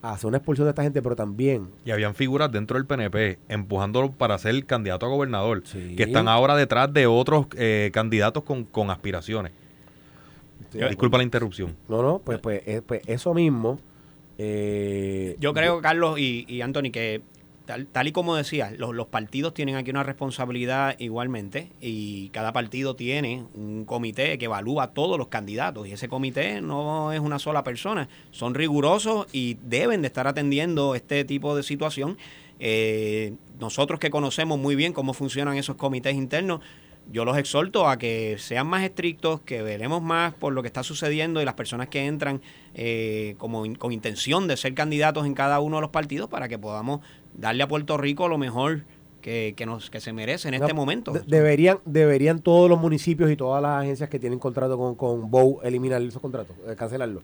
[0.00, 3.38] a hacer una expulsión de esta gente, pero también Y habían figuras dentro del PNP
[3.48, 5.94] empujándolo para ser candidato a gobernador, Sí.
[5.96, 9.52] que están ahora detrás de otros eh, candidatos con, con aspiraciones.
[10.72, 11.74] Disculpa la interrupción.
[11.88, 13.78] No, no, pues, pues, eh, pues eso mismo.
[14.36, 17.22] eh, Yo creo, Carlos y, y Anthony, que
[17.68, 22.54] tal, tal y como decía, los, los partidos tienen aquí una responsabilidad igualmente y cada
[22.54, 27.20] partido tiene un comité que evalúa a todos los candidatos y ese comité no es
[27.20, 32.16] una sola persona, son rigurosos y deben de estar atendiendo este tipo de situación.
[32.58, 36.62] Eh, nosotros que conocemos muy bien cómo funcionan esos comités internos,
[37.10, 40.82] yo los exhorto a que sean más estrictos, que veremos más por lo que está
[40.82, 42.42] sucediendo y las personas que entran
[42.74, 46.48] eh, como in- con intención de ser candidatos en cada uno de los partidos para
[46.48, 47.00] que podamos
[47.34, 48.84] darle a Puerto Rico lo mejor
[49.22, 51.12] que, que nos, que se merece en este No, momento.
[51.12, 55.30] de- deberían, deberían todos los municipios y todas las agencias que tienen contrato con, con
[55.30, 57.22] BOW eliminar esos contratos, eh, cancelarlos.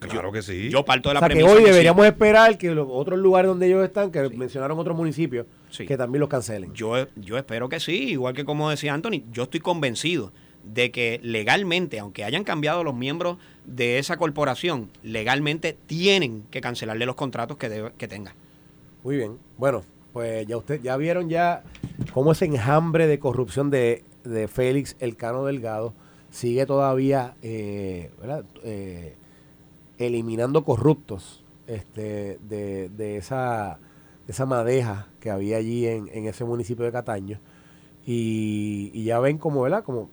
[0.00, 0.68] Claro que sí.
[0.70, 1.70] Yo parto de la o sea que premisa hoy que sí.
[1.70, 5.86] deberíamos esperar que los otros lugares donde ellos están, que mencionaron otros municipios, Sí.
[5.86, 6.72] que también los cancelen.
[6.74, 10.32] Yo, yo espero que sí, igual que como decía Anthony, yo estoy convencido
[10.64, 17.06] de que legalmente, aunque hayan cambiado los miembros de esa corporación, legalmente tienen que cancelarle
[17.06, 18.34] los contratos que, debe- que tenga.
[19.04, 19.38] Muy bien.
[19.56, 21.62] Bueno, pues ya usted ya vieron ya
[22.12, 25.94] cómo ese enjambre de corrupción de, de Félix Elcano Delgado
[26.30, 28.10] sigue todavía eh.
[28.64, 29.14] Eh,
[29.98, 33.78] eliminando corruptos este, de, de esa,
[34.28, 37.40] esa madeja que había allí en, en ese municipio de Cataño.
[38.06, 39.82] Y, y ya ven como, ¿verdad?
[39.82, 40.08] Como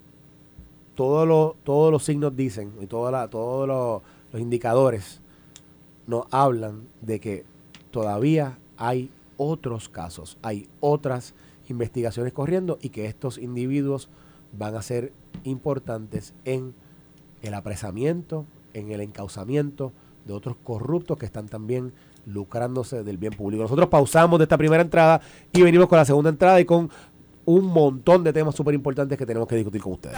[0.95, 4.01] todos los, todos los signos dicen y todos los,
[4.31, 5.21] los indicadores
[6.07, 7.45] nos hablan de que
[7.91, 11.33] todavía hay otros casos, hay otras
[11.67, 14.09] investigaciones corriendo y que estos individuos
[14.57, 15.11] van a ser
[15.43, 16.73] importantes en
[17.41, 19.91] el apresamiento, en el encauzamiento
[20.25, 21.93] de otros corruptos que están también
[22.25, 23.63] lucrándose del bien público.
[23.63, 26.89] Nosotros pausamos de esta primera entrada y venimos con la segunda entrada y con
[27.45, 30.17] un montón de temas súper importantes que tenemos que discutir con ustedes.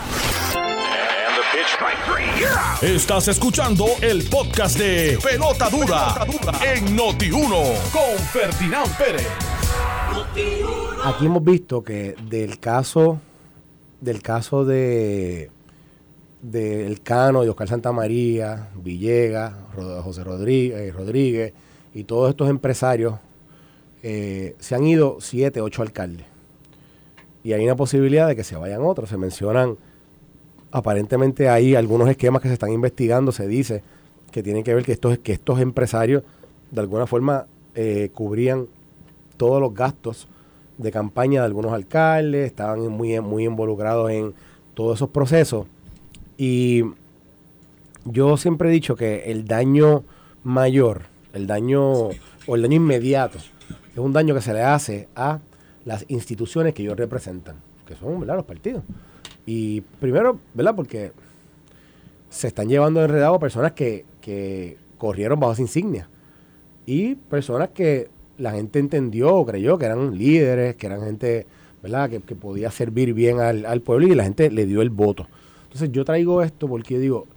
[2.82, 6.26] Estás escuchando el podcast de Pelota Dura,
[6.64, 9.28] en Noti1 con Ferdinand Pérez.
[11.04, 13.20] Aquí hemos visto que del caso
[14.00, 15.50] del caso de
[16.42, 19.54] del Cano, de Oscar Santamaría, Villegas,
[20.04, 21.54] José Rodríguez, eh, Rodríguez
[21.98, 23.16] y todos estos empresarios,
[24.04, 26.28] eh, se han ido siete, ocho alcaldes.
[27.44, 29.10] Y hay una posibilidad de que se vayan otros.
[29.10, 29.78] Se mencionan,
[30.72, 33.82] aparentemente hay algunos esquemas que se están investigando, se dice
[34.32, 36.22] que tienen que ver que estos, que estos empresarios
[36.70, 38.68] de alguna forma eh, cubrían
[39.38, 40.28] todos los gastos
[40.78, 44.36] de campaña de algunos alcaldes, estaban muy, muy involucrados en
[44.76, 45.66] todos esos procesos.
[46.38, 46.84] Y
[48.06, 50.04] yo siempre he dicho que el daño
[50.44, 52.10] mayor, el daño
[52.48, 55.40] o el daño inmediato, es un daño que se le hace a
[55.86, 58.84] las instituciones que ellos representan, que son los partidos.
[59.46, 60.76] Y primero, ¿verdad?
[60.76, 61.14] Porque
[62.30, 66.10] se están llevando enredados personas que, que corrieron bajo esa insignia
[66.86, 71.48] y personas que la gente entendió o creyó que eran líderes, que eran gente
[71.82, 72.10] ¿verdad?
[72.10, 75.28] Que, podía servir bien al, al, pueblo y la gente le dio el voto.
[75.64, 77.28] Entonces yo traigo esto porque digo,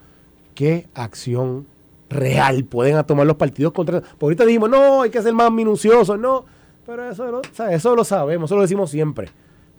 [0.54, 1.66] ¿qué acción
[2.10, 4.00] real pueden tomar los partidos contra...
[4.00, 6.44] Porque ahorita dijimos, no, hay que ser más minucioso, no,
[6.84, 9.28] pero eso, lo, eso lo sabemos, eso lo decimos siempre.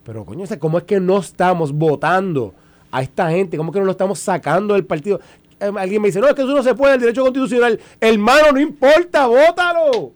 [0.03, 2.53] Pero coño, ¿cómo es que no estamos votando
[2.89, 3.57] a esta gente?
[3.57, 5.19] ¿Cómo es que no lo estamos sacando del partido?
[5.59, 7.79] Eh, alguien me dice, no, es que eso no se puede, el derecho constitucional.
[7.99, 10.13] Hermano, no importa, vótalo.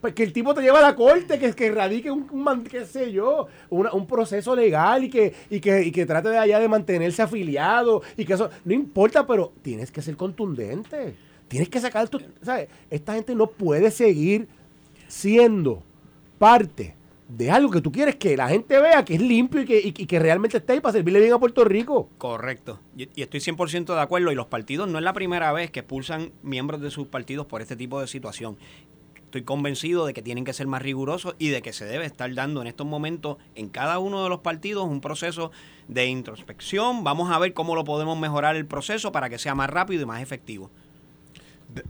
[0.00, 2.84] Pues que el tipo te lleva a la corte, que, que radique un, un qué
[2.84, 6.68] sé yo, un proceso legal y que, y que, y que trate de allá de
[6.68, 11.14] mantenerse afiliado y que eso, no importa, pero tienes que ser contundente.
[11.48, 12.68] Tienes que sacar tu, ¿sabes?
[12.90, 14.48] Esta gente no puede seguir
[15.08, 15.82] siendo
[16.38, 16.94] parte
[17.28, 19.92] de algo que tú quieres que la gente vea que es limpio y que, y,
[19.92, 22.08] que realmente está ahí para servirle bien a Puerto Rico.
[22.18, 22.80] Correcto.
[22.96, 24.30] Y, y, estoy 100% de acuerdo.
[24.30, 27.62] Y los partidos no es la primera vez que expulsan miembros de sus partidos por
[27.62, 28.56] este tipo de situación
[29.26, 32.32] estoy convencido de que tienen que ser más rigurosos y de que se debe estar
[32.34, 35.50] dando en estos momentos en cada uno de los partidos un proceso
[35.88, 37.04] de introspección.
[37.04, 40.06] Vamos a ver cómo lo podemos mejorar el proceso para que sea más rápido y
[40.06, 40.70] más efectivo.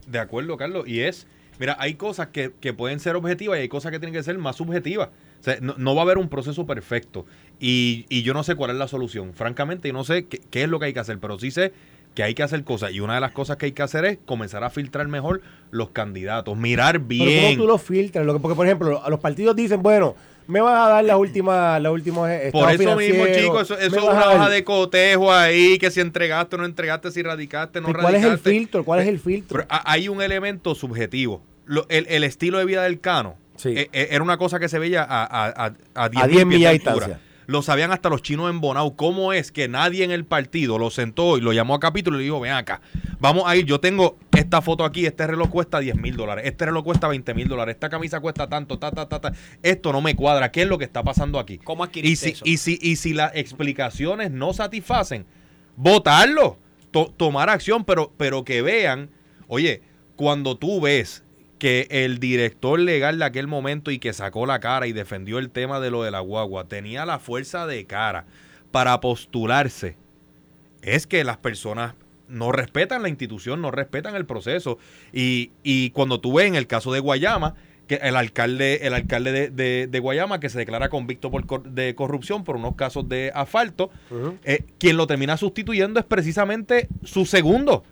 [0.07, 0.87] De, acuerdo, Carlos.
[0.87, 1.27] Y es,
[1.59, 4.55] mira, hay cosas que, pueden ser objetivas y hay cosas que tienen que ser más
[4.55, 5.09] subjetivas.
[5.39, 7.25] O sea, no, va a haber un proceso perfecto.
[7.59, 9.33] Y, y, yo no sé cuál es la solución.
[9.33, 11.73] Francamente, yo no sé qué, qué es lo que hay que hacer, pero sí sé
[12.17, 12.91] que hay que hacer cosas.
[12.93, 15.91] Y una de las cosas que hay que hacer es comenzar a filtrar mejor los
[15.91, 17.27] candidatos, mirar bien.
[17.29, 18.25] Pero ¿Cómo tú los filtras?
[18.41, 20.15] Porque, por ejemplo, los partidos dicen, bueno,
[20.47, 23.91] me vas a dar la última, la última eh, Por eso mismo, chicos, eso, es
[23.91, 28.03] una hoja de cotejo ahí, que si entregaste o no entregaste, si radicaste no radicaste.
[28.03, 28.83] ¿Cuál es el filtro?
[28.83, 29.65] ¿Cuál es el filtro?
[29.69, 31.41] hay un elemento subjetivo.
[31.89, 35.73] el, estilo de vida del cano eh, eh, era una cosa que se veía a,
[35.95, 38.95] a, 10 millas de distancia lo sabían hasta los chinos en Bonao.
[38.95, 42.19] ¿Cómo es que nadie en el partido lo sentó y lo llamó a capítulo y
[42.19, 42.81] le dijo, ven acá,
[43.19, 46.65] vamos a ir, yo tengo esta foto aquí, este reloj cuesta 10 mil dólares, este
[46.65, 49.33] reloj cuesta 20 mil dólares, esta camisa cuesta tanto, ta, ta, ta, ta,
[49.63, 51.57] esto no me cuadra, ¿qué es lo que está pasando aquí?
[51.57, 52.43] ¿Cómo adquirir y eso?
[52.45, 55.25] Y si, y si las explicaciones no satisfacen,
[55.77, 56.59] votarlo,
[57.15, 59.09] tomar acción, pero, pero que vean,
[59.47, 59.81] oye,
[60.17, 61.23] cuando tú ves
[61.59, 65.49] que el director legal de aquel momento y que sacó la cara y defendió el
[65.49, 68.25] tema de lo de la guagua tenía la fuerza de cara
[68.71, 69.95] para postularse,
[70.81, 71.95] es que las personas
[72.27, 74.77] no respetan la institución, no respetan el proceso.
[75.13, 77.55] Y, y cuando tú ves en el caso de Guayama,
[77.87, 82.57] que el alcalde, el alcalde de, Guayama que se declara convicto por, de corrupción por
[82.57, 83.89] unos casos de asfalto,
[84.43, 87.83] eh, quien lo termina sustituyendo es precisamente su segundo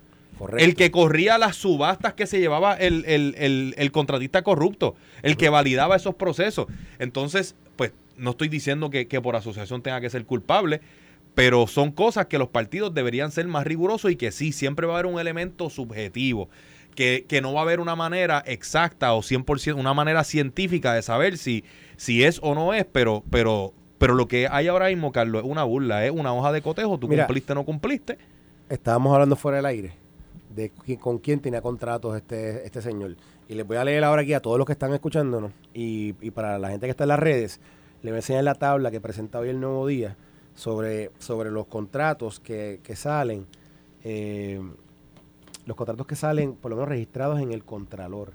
[0.57, 6.15] el que corría las subastas que se llevaba el, contratista corrupto, el que validaba esos
[6.15, 6.67] procesos.
[6.99, 10.81] Entonces, pues no estoy diciendo que, por asociación tenga que ser culpable,
[11.33, 14.93] pero son cosas que los partidos deberían ser más rigurosos y que sí, siempre va
[14.93, 16.49] a haber un elemento subjetivo.
[16.95, 21.37] Que, no va a haber una manera exacta o 100%, una manera científica de saber
[21.37, 21.65] si,
[21.97, 25.49] si es o no es, pero, pero, pero lo que hay ahora mismo, Carlos, es
[25.49, 28.17] una burla, es una hoja de cotejo, tú cumpliste o no cumpliste.
[28.69, 30.04] Estábamos hablando fuera del aire
[30.55, 33.15] de con quién tenía contratos este, este señor.
[33.47, 36.57] Y les voy a leer ahora aquí a todos los que están escuchándonos y, para
[36.57, 37.59] la gente que está en las redes,
[38.01, 40.15] les voy a enseñar la tabla que presenta hoy el Nuevo Día
[40.55, 43.45] sobre, sobre los contratos que, salen,
[44.03, 44.61] eh,
[45.65, 48.33] los contratos que salen por lo menos registrados en el Contralor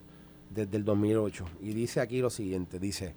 [0.50, 1.44] desde el 2008.
[1.62, 3.14] Y dice aquí lo siguiente, dice,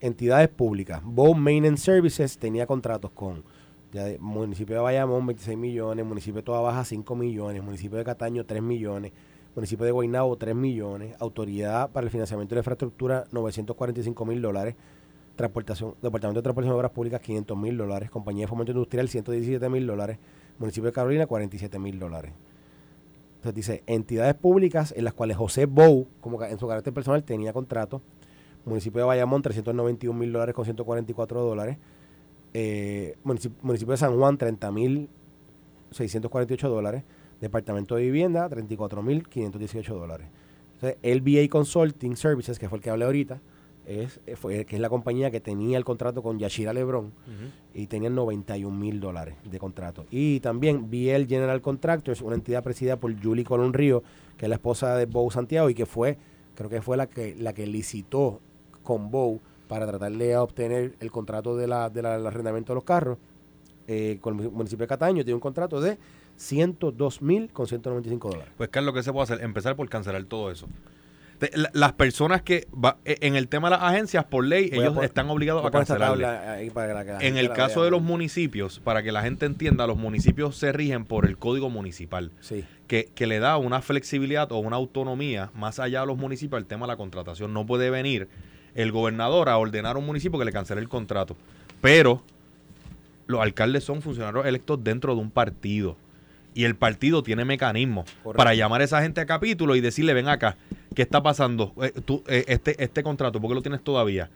[0.00, 3.44] entidades públicas, Bow Maintenance Services tenía contratos con
[3.92, 6.04] ya municipio de Bayamón, 26 millones.
[6.04, 7.62] Municipio de Toda Baja, 5 millones.
[7.62, 9.12] Municipio de Cataño, 3 millones.
[9.54, 11.16] Municipio de Guaynabo, 3 millones.
[11.18, 14.76] Autoridad para el financiamiento de la infraestructura, 945 mil dólares.
[15.36, 18.10] Departamento de Transportación de Obras Públicas, 500 mil dólares.
[18.10, 20.18] Compañía de Fomento Industrial, 117 mil dólares.
[20.58, 22.32] municipio de Carolina 47 mil dólares.
[23.36, 27.54] Entonces dice, entidades públicas en las cuales José Bou, como en su carácter personal, tenía
[27.54, 28.02] contrato.
[28.66, 31.78] Municipio de Bayamón, 391 mil dólares con 144 dólares.
[32.52, 35.08] Eh, municipio, de San Juan, 30 mil
[35.92, 37.04] 648 dólares.
[37.40, 40.28] Departamento de Vivienda, 34 mil 518 dólares.
[40.74, 43.40] Entonces, LBA Consulting Services, que fue el que hablé ahorita,
[43.86, 47.12] es, eh, fue, que es la compañía que tenía el contrato con Yashira Lebron
[47.74, 50.06] y tenían 91 mil dólares de contrato.
[50.10, 54.02] Y también BL General Contractors, una entidad presidida por Julie Colón Río,
[54.36, 56.18] que es la esposa de Bow Santiago y que fue,
[56.54, 58.40] creo que fue la que, la que licitó
[58.82, 63.18] con Bow para tratar de obtener el contrato de la, del arrendamiento de los carros
[63.86, 65.22] eh, con el municipio de Cataño.
[65.22, 65.96] Tiene un contrato de
[66.34, 68.52] 102 mil con 195 dólares.
[68.56, 69.44] Pues Carlos, ¿qué se puede hacer?
[69.44, 70.66] Empezar por cancelar todo eso
[71.72, 72.66] las personas que
[73.04, 76.26] e, en el tema de las agencias por ley ellos están obligados a cancelarle.
[77.20, 81.04] en el caso de los municipios, para que la gente entienda, los municipios se rigen
[81.04, 82.32] por el código municipal,
[82.86, 86.66] que, que, le da una flexibilidad o una autonomía más allá de los municipios al
[86.66, 87.54] tema de la contratación.
[87.54, 88.28] No puede venir
[88.82, 91.36] el gobernador a ordenar a un municipio que le cancele el contrato,
[91.80, 92.22] pero
[93.26, 95.96] los alcaldes son funcionarios electos dentro de un partido
[96.54, 100.28] y el partido tiene mecanismos para llamar a esa gente a capítulo y decirle, ven
[100.28, 100.56] acá,
[100.94, 101.72] ¿qué está pasando?
[101.82, 104.30] Eh, tú, eh, este, este contrato, ¿por qué lo tienes todavía?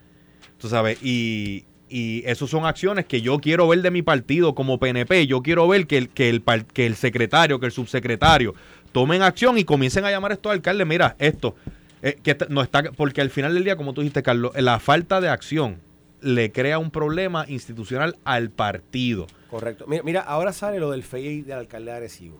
[0.58, 4.78] Tú sabes, y, y eso son acciones que yo quiero ver de mi partido como
[4.78, 5.26] PNP.
[5.26, 8.54] Yo quiero ver que el, que el, que el secretario, que el subsecretario
[8.92, 10.86] tomen acción y comiencen a llamar a estos alcaldes.
[10.86, 11.56] Mira, esto,
[12.04, 15.30] eh, no está, porque al final del día, como tú dijiste, Carlos, la falta de
[15.30, 15.80] acción
[16.20, 19.26] le crea un problema institucional al partido.
[19.48, 19.86] Correcto.
[19.88, 22.36] Mira, mira ahora sale lo del FEI del alcalde de Arecibo,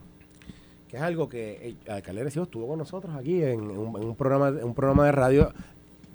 [0.87, 4.50] que es algo que el alcalde de Arecibo estuvo con nosotros aquí en, un, programa,
[4.50, 5.53] un programa de radio.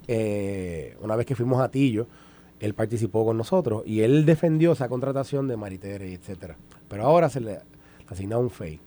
[0.06, 2.06] Eh, una vez que fuimos a Tillo,
[2.60, 6.56] él participó con nosotros y él defendió esa contratación de Maritere, etcétera.
[6.88, 7.58] Pero ahora se le
[8.06, 8.80] asigna un FEI.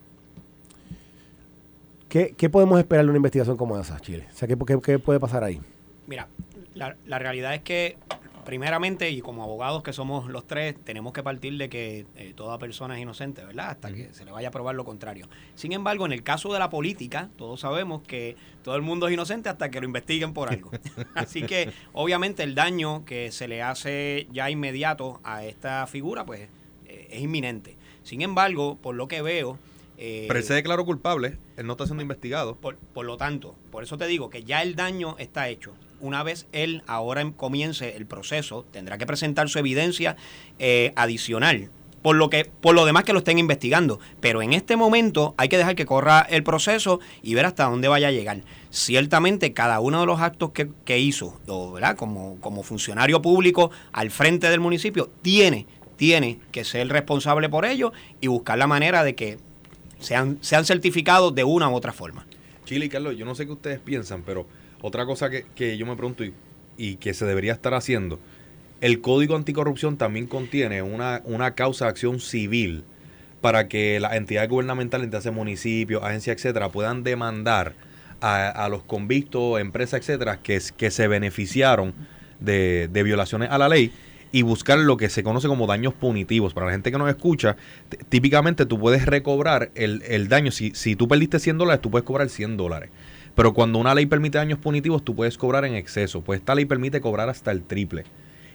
[2.13, 4.27] ¿Qué, ¿Qué, podemos esperar de una investigación como esa, Chile?
[4.31, 5.59] O sea, ¿qué, qué puede pasar ahí?
[6.05, 6.27] Mira,
[6.75, 7.97] la, la, realidad es que
[8.45, 12.59] primeramente, y como abogados que somos los tres, tenemos que partir de que eh, toda
[12.59, 13.71] persona es inocente, ¿verdad?
[13.71, 15.27] Hasta que se le vaya a probar lo contrario.
[15.55, 19.13] Sin embargo, en el caso de la política, todos sabemos que todo el mundo es
[19.15, 20.69] inocente hasta que lo investiguen por algo.
[21.15, 26.41] Así que, obviamente, el daño que se le hace ya inmediato a esta figura, pues,
[26.85, 27.75] eh, es inminente.
[28.03, 29.57] Sin embargo, por lo que veo...
[30.05, 32.57] Eh, Pero él se declaró culpable, él no está siendo investigado.
[32.57, 36.21] Por, por lo tanto, por eso te digo que ya el daño está hecho una
[36.21, 40.17] vez él ahora comience el proceso, tendrá que presentar su evidencia
[40.59, 41.69] eh, adicional.
[42.01, 43.97] Por lo, que, por lo demás que lo estén investigando.
[44.19, 47.87] Pero en este momento hay que dejar que corra el proceso y ver hasta dónde
[47.87, 48.41] vaya a llegar.
[48.71, 51.39] Ciertamente cada uno de los actos que, hizo,
[51.73, 51.95] ¿verdad?
[51.95, 57.93] Como, como funcionario público al frente del municipio, tiene, tiene que ser responsable por ello
[58.19, 59.37] y buscar la manera de que
[60.03, 62.25] sean, sean certificados de una u otra forma.
[62.65, 64.45] Chile y Carlos, yo no sé qué ustedes piensan, pero
[64.81, 66.23] otra cosa que, yo me pregunto
[66.77, 68.19] y, que se debería estar haciendo,
[68.81, 72.83] el Código Anticorrupción también contiene una, una causa de acción civil
[73.41, 77.73] para que las entidades gubernamentales, entidades municipios, agencias, etcétera, puedan demandar
[78.21, 81.93] a, los convictos, empresas, etcétera, que, que se beneficiaron
[82.39, 83.91] de, violaciones a la ley
[84.33, 86.55] y buscar lo que se conoce como daños punitivos.
[86.55, 87.55] Para la gente que nos escucha,
[88.09, 90.51] típicamente tú puedes recobrar el, el daño.
[90.51, 92.89] Si, si tú perdiste 100 dólares, tú puedes cobrar 100 dólares.
[93.35, 96.21] Pero cuando una ley permite daños punitivos, tú puedes cobrar en exceso.
[96.21, 98.05] Pues esta ley permite cobrar hasta el triple.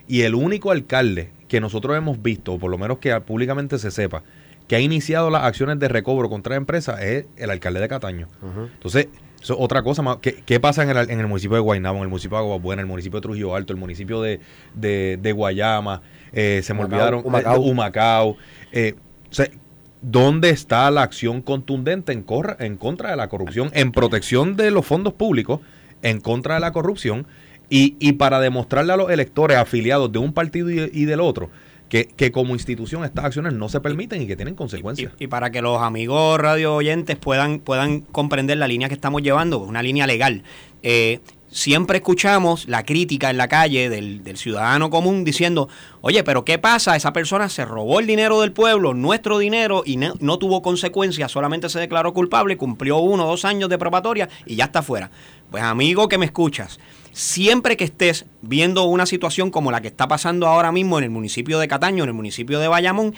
[0.08, 3.92] Y el único alcalde que nosotros hemos visto, o por lo menos que públicamente se
[3.92, 4.24] sepa,
[4.66, 8.28] que ha iniciado las acciones de recobro contra la empresa es el alcalde de Cataño.
[8.74, 9.06] Entonces,
[9.40, 10.18] eso es otra cosa más.
[10.18, 12.86] ¿Qué, pasa en el, en el, municipio de Guaynabo, en el municipio de Aguabuena, en
[12.86, 14.40] el municipio de Trujillo Alto, el municipio de,
[14.74, 16.02] de, Guayama?
[16.32, 17.22] Eh, se me olvidaron.
[17.24, 17.60] Humacao.
[17.60, 18.36] Humacao.
[18.72, 18.94] Eh,
[19.30, 19.48] o sea,
[20.00, 22.24] ¿Dónde está la acción contundente en,
[22.60, 25.60] en contra de la corrupción, en protección de los fondos públicos,
[26.02, 27.26] en contra de la corrupción?
[27.68, 31.50] Y, y para demostrarle a los electores afiliados de un partido y, del otro
[31.88, 35.12] que, que, como institución estas acciones no se permiten y que tienen consecuencias.
[35.18, 39.58] Y, para que los amigos radio oyentes puedan, puedan comprender la línea que estamos llevando,
[39.58, 40.42] una línea legal.
[40.82, 45.68] Eh, siempre escuchamos la crítica en la calle del, ciudadano común diciendo,
[46.00, 46.96] oye, pero ¿qué pasa?
[46.96, 51.68] Esa persona se robó el dinero del pueblo, nuestro dinero, y no, tuvo consecuencias, solamente
[51.68, 55.10] se declaró culpable, cumplió uno o dos años de probatoria y ya está fuera.
[55.50, 56.78] Pues amigo que me escuchas,
[57.12, 61.10] siempre que estés viendo una situación como la que está pasando ahora mismo en el
[61.10, 63.14] municipio de Cataño, en el municipio de Bayamón,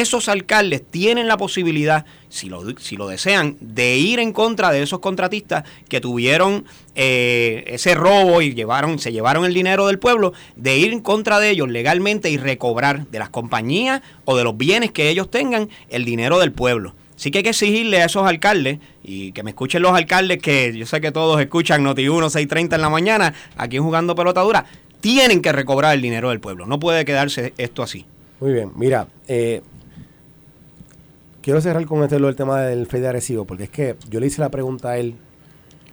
[0.00, 4.82] esos alcaldes tienen la posibilidad, si lo, si lo desean, de ir en contra de
[4.82, 10.32] esos contratistas que tuvieron eh, ese robo y llevaron, se llevaron el dinero del pueblo,
[10.56, 14.56] de ir en contra de ellos legalmente y recobrar de las compañías o de los
[14.56, 16.94] bienes que ellos tengan el dinero del pueblo.
[17.16, 20.76] Sí que hay que exigirle a esos alcaldes, y que me escuchen los alcaldes, que
[20.76, 24.66] yo sé que todos escuchan Noti1 6.30 en la mañana, aquí jugando pelotadura,
[25.00, 26.66] tienen que recobrar el dinero del pueblo.
[26.66, 28.04] No puede quedarse esto así.
[28.40, 29.62] Muy bien, mira, eh,
[31.46, 34.26] quiero cerrar con este del tema del FED de Arecibo, porque es que yo le
[34.26, 35.14] hice la pregunta a él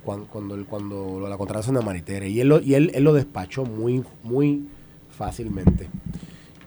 [0.03, 3.63] cuando, cuando, cuando la contratación de Maritere, y él lo, y él, él lo despachó
[3.63, 4.65] muy, muy
[5.15, 5.89] fácilmente.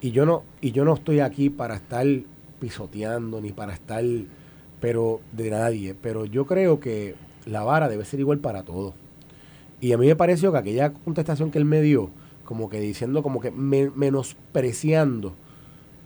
[0.01, 2.07] Y yo no, y yo no estoy aquí para estar
[2.61, 4.05] pisoteando ni para estar
[4.79, 5.97] pero de nadie.
[6.01, 8.95] Pero yo creo que la vara debe ser igual para todos.
[9.81, 12.11] Y a mí me pareció que aquella contestación que él me dio,
[12.45, 15.35] como que diciendo, como que menospreciando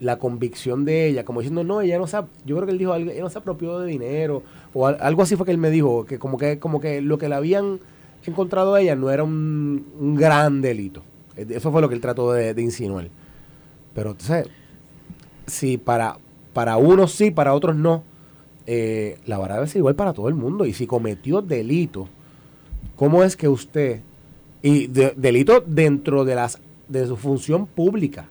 [0.00, 2.94] la convicción de ella, como diciendo, no, ella no se, yo creo que él dijo,
[2.94, 4.42] ella no se apropió de dinero,
[4.72, 7.28] o algo así fue que él me dijo, que como que, como que lo que
[7.28, 7.78] le habían
[8.26, 11.02] encontrado a ella no era un, gran delito.
[11.36, 13.08] Eso fue lo que él trató de, de insinuar.
[13.94, 14.48] Pero entonces,
[15.46, 16.16] si para,
[16.52, 18.02] para unos sí, para otros no,
[18.66, 20.64] eh, la vara debe ser igual para todo el mundo.
[20.64, 22.08] Y si cometió delito,
[22.96, 24.00] ¿cómo es que usted,
[24.62, 28.28] y delito dentro de, las, de su función pública,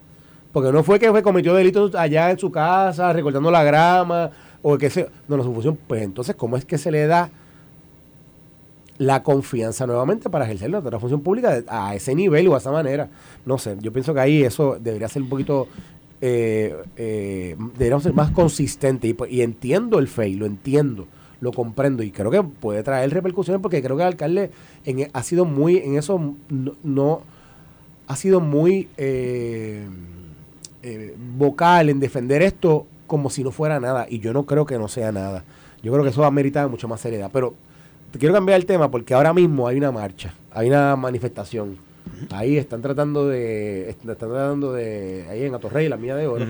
[0.51, 4.31] porque no fue que cometió delito allá en su casa, recortando la grama,
[4.61, 7.29] o que se, no, no, su función, pues entonces, ¿cómo es que se le da
[8.97, 13.09] la confianza nuevamente para ejercer la función pública a ese nivel o a esa manera?
[13.45, 15.67] No sé, yo pienso que ahí eso debería ser un poquito
[16.21, 21.07] eh, eh, deberíamos ser más consistentes y, entiendo el FEI, lo entiendo,
[21.39, 24.51] lo comprendo y creo que puede traer repercusiones porque creo que el alcalde
[24.83, 26.35] en, ha sido muy, en eso
[26.83, 27.21] no,
[28.07, 29.87] ha sido muy eh,
[30.83, 34.77] eh, vocal en defender esto como si no fuera nada y yo no creo que
[34.77, 35.43] no sea nada.
[35.81, 37.55] Yo creo que eso va a meritar mucho más seriedad, pero
[38.17, 41.77] quiero cambiar el tema porque ahora mismo hay una marcha, hay una manifestación
[42.31, 46.45] Ahí están tratando de, están tratando de, ahí en Atorrey, la mía de oro.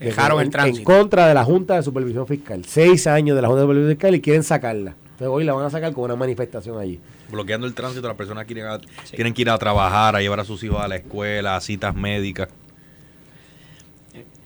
[0.00, 0.78] Dejaron el tránsito.
[0.78, 2.64] En contra de la Junta de Supervisión Fiscal.
[2.64, 4.94] Seis años de la Junta de Supervisión Fiscal y quieren sacarla.
[5.02, 7.00] Entonces hoy la van a sacar con una manifestación allí.
[7.30, 8.64] Bloqueando el tránsito, las personas quieren,
[9.10, 11.94] tienen que ir a trabajar, a llevar a sus hijos a la escuela, a citas
[11.94, 12.48] médicas.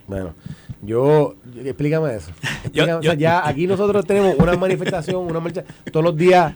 [0.06, 0.34] Bueno,
[0.82, 1.34] yo,
[1.64, 2.32] explícame eso.
[2.72, 6.54] ya aquí nosotros tenemos una manifestación, una marcha, todos los días,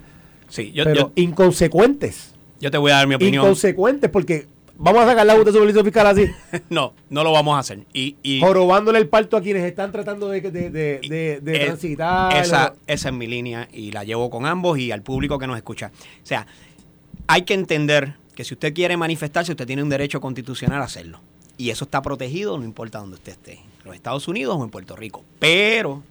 [0.48, 2.34] sí, pero inconsecuentes.
[2.60, 3.44] Yo te voy a dar mi opinión.
[3.44, 4.46] Inconsecuentes, porque
[4.78, 6.26] vamos a sacar la de Supervisión Fiscal así.
[6.70, 7.80] no, no lo vamos a hacer.
[7.92, 12.36] Y, y Jorobándole el parto a quienes están tratando de, de, de, de, transitar.
[12.36, 15.56] Esa, esa es mi línea y la llevo con ambos y al público que nos
[15.56, 15.92] escucha.
[16.22, 16.46] O sea,
[17.26, 21.20] hay que entender que si usted quiere manifestarse, usted tiene un derecho constitucional a hacerlo.
[21.58, 24.70] Y eso está protegido, no importa dónde usted esté, en los Estados Unidos o en
[24.70, 25.24] Puerto Rico.
[25.38, 26.02] Pero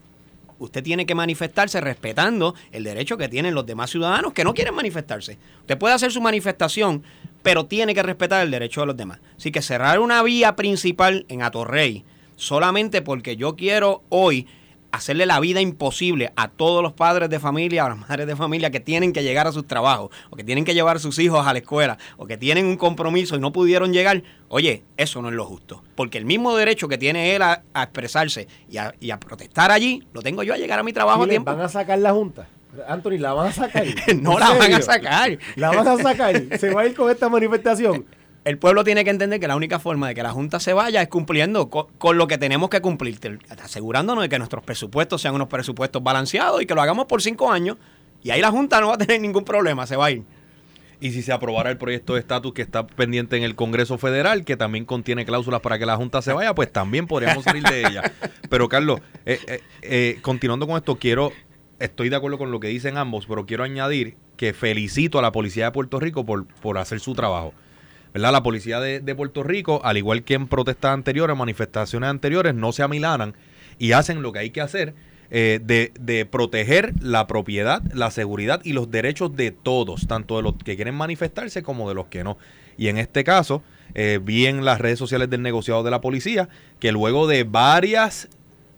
[0.59, 4.73] usted tiene que manifestarse respetando el derecho que tienen los demás ciudadanos que no quieren
[4.73, 5.37] manifestarse.
[5.61, 7.03] Usted puede hacer su manifestación,
[7.43, 9.19] pero tiene que respetar el derecho de los demás.
[9.37, 12.03] Así que cerrar una vía principal en Atorrey
[12.35, 14.47] solamente porque yo quiero hoy
[14.95, 18.71] hacerle la vida imposible a todos los padres de familia, a las madres de familia
[18.71, 21.45] que tienen que llegar a sus trabajos, o que tienen que llevar a sus hijos
[21.45, 25.29] a la escuela, o que tienen un compromiso y no pudieron llegar, oye, eso no
[25.29, 25.83] es lo justo.
[25.95, 28.77] Porque el mismo derecho que tiene él a, expresarse y
[29.11, 31.51] a, protestar allí, lo tengo yo a llegar a mi trabajo a tiempo.
[31.51, 32.47] ¿Van a sacar la Junta?
[32.87, 33.85] Anthony, ¿la van a sacar?
[34.21, 35.37] no la van a sacar.
[35.55, 36.59] ¿La van a sacar?
[36.59, 38.05] ¿Se va a ir con esta manifestación?
[38.45, 41.01] el pueblo tiene que entender que la única forma de que la Junta se vaya
[41.01, 45.47] es cumpliendo con, lo que tenemos que cumplir, asegurándonos de que nuestros presupuestos sean unos
[45.47, 47.77] presupuestos balanceados y que lo hagamos por cinco años.
[48.21, 50.23] Y ahí la Junta no va a tener ningún problema, se va a ir.
[50.99, 54.45] Y si se aprobara el proyecto de estatus que está pendiente en el Congreso Federal,
[54.45, 57.79] que también contiene cláusulas para que la Junta se vaya, pues también podríamos salir de
[57.79, 58.13] ella.
[58.49, 61.31] Pero Carlos, eh, eh, eh, continuando con esto, quiero,
[61.79, 65.31] estoy de acuerdo con lo que dicen ambos, pero quiero añadir que felicito a la
[65.31, 67.53] Policía de Puerto Rico por, por hacer su trabajo.
[68.15, 72.81] La policía de, Puerto Rico, al igual que en protestas anteriores, manifestaciones anteriores, no se
[72.81, 73.33] amilanan
[73.77, 74.93] y hacen lo que hay que hacer
[75.31, 80.53] eh, de, proteger la propiedad, la seguridad y los derechos de todos, tanto de los
[80.55, 82.37] que quieren manifestarse como de los que no.
[82.77, 83.63] Y en este caso,
[83.95, 86.47] eh, vi en las redes sociales del negociado de la policía
[86.79, 88.29] que luego de varias,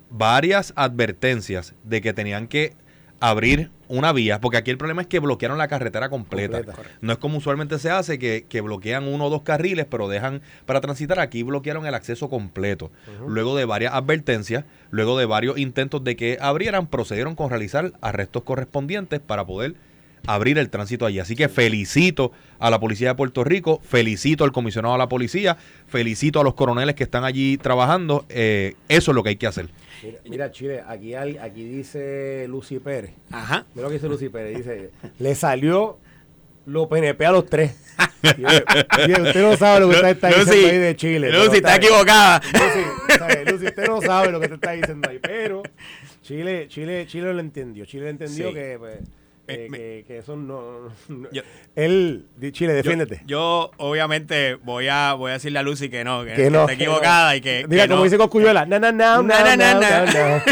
[0.09, 2.73] varias advertencias de que tenían que
[3.19, 6.61] abrir una vía, porque aquí el problema es que bloquearon la carretera completa.
[7.01, 10.81] No es como usualmente se hace, que, bloquean uno o dos carriles, pero dejan para
[10.81, 11.19] transitar.
[11.19, 12.91] Aquí bloquearon el acceso completo.
[13.27, 18.43] Luego de varias advertencias, luego de varios intentos de que abrieran, procedieron con realizar arrestos
[18.43, 19.75] correspondientes para poder
[20.25, 21.19] abrir el tránsito allí.
[21.19, 25.57] Así que felicito a la Policía de Puerto Rico, felicito al comisionado de la policía,
[25.87, 28.25] felicito a los coroneles que están allí trabajando.
[28.29, 29.69] Eh, eso es lo que hay que hacer.
[30.03, 33.11] Mira, mira, Chile, aquí, hay- aquí dice Lucy Pérez.
[33.31, 33.65] Ajá.
[33.73, 34.57] Mira lo que dice Lucy Pérez.
[34.57, 35.97] Dice, le salió
[36.65, 37.75] lo PNP a los tres.
[38.37, 41.31] Yo, usted no sabe lo que usted está Lucy, diciendo ahí de Chile.
[41.31, 42.41] Lucy, está equivocada.
[42.53, 43.45] Lucy, ¿sabe?
[43.51, 45.19] Lucy, usted no sabe lo que te está diciendo ahí.
[45.19, 45.63] Pero
[46.21, 47.85] Chile, Chile, Chile lo entendió.
[47.85, 48.53] Chile entendió Sí.
[48.53, 48.97] que, pues,
[49.47, 50.89] Eh, eh, me- que, que eso no...
[51.07, 51.41] no- Yo-
[51.75, 53.21] él, Chile, defiéndete.
[53.25, 56.61] Yo, yo, obviamente voy a voy a decirle a Lucy que no, que, que no.
[56.61, 58.03] está equivocada y que, Diga, que como no.
[58.05, 60.43] dice Coscuyuela, na, na, na, Na, na, na,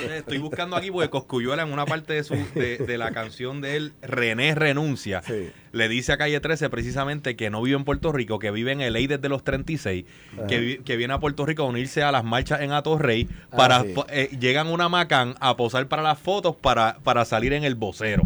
[0.00, 3.60] sé, estoy buscando aquí porque Coscuyuela en una parte de, su, de, de la canción
[3.60, 5.50] de él, René renuncia, Sí.
[5.72, 8.80] Le dice a Calle 13 precisamente que no vive en Puerto Rico, que vive en
[8.92, 10.04] LA desde los 36,
[10.48, 13.82] que, que viene a Puerto Rico a unirse a las marchas en Atorrey, Ah, para,
[13.82, 13.92] sí.
[13.94, 17.74] po- eh, llegan una Macán a posar para las fotos para, para salir en el
[17.76, 18.22] vocero.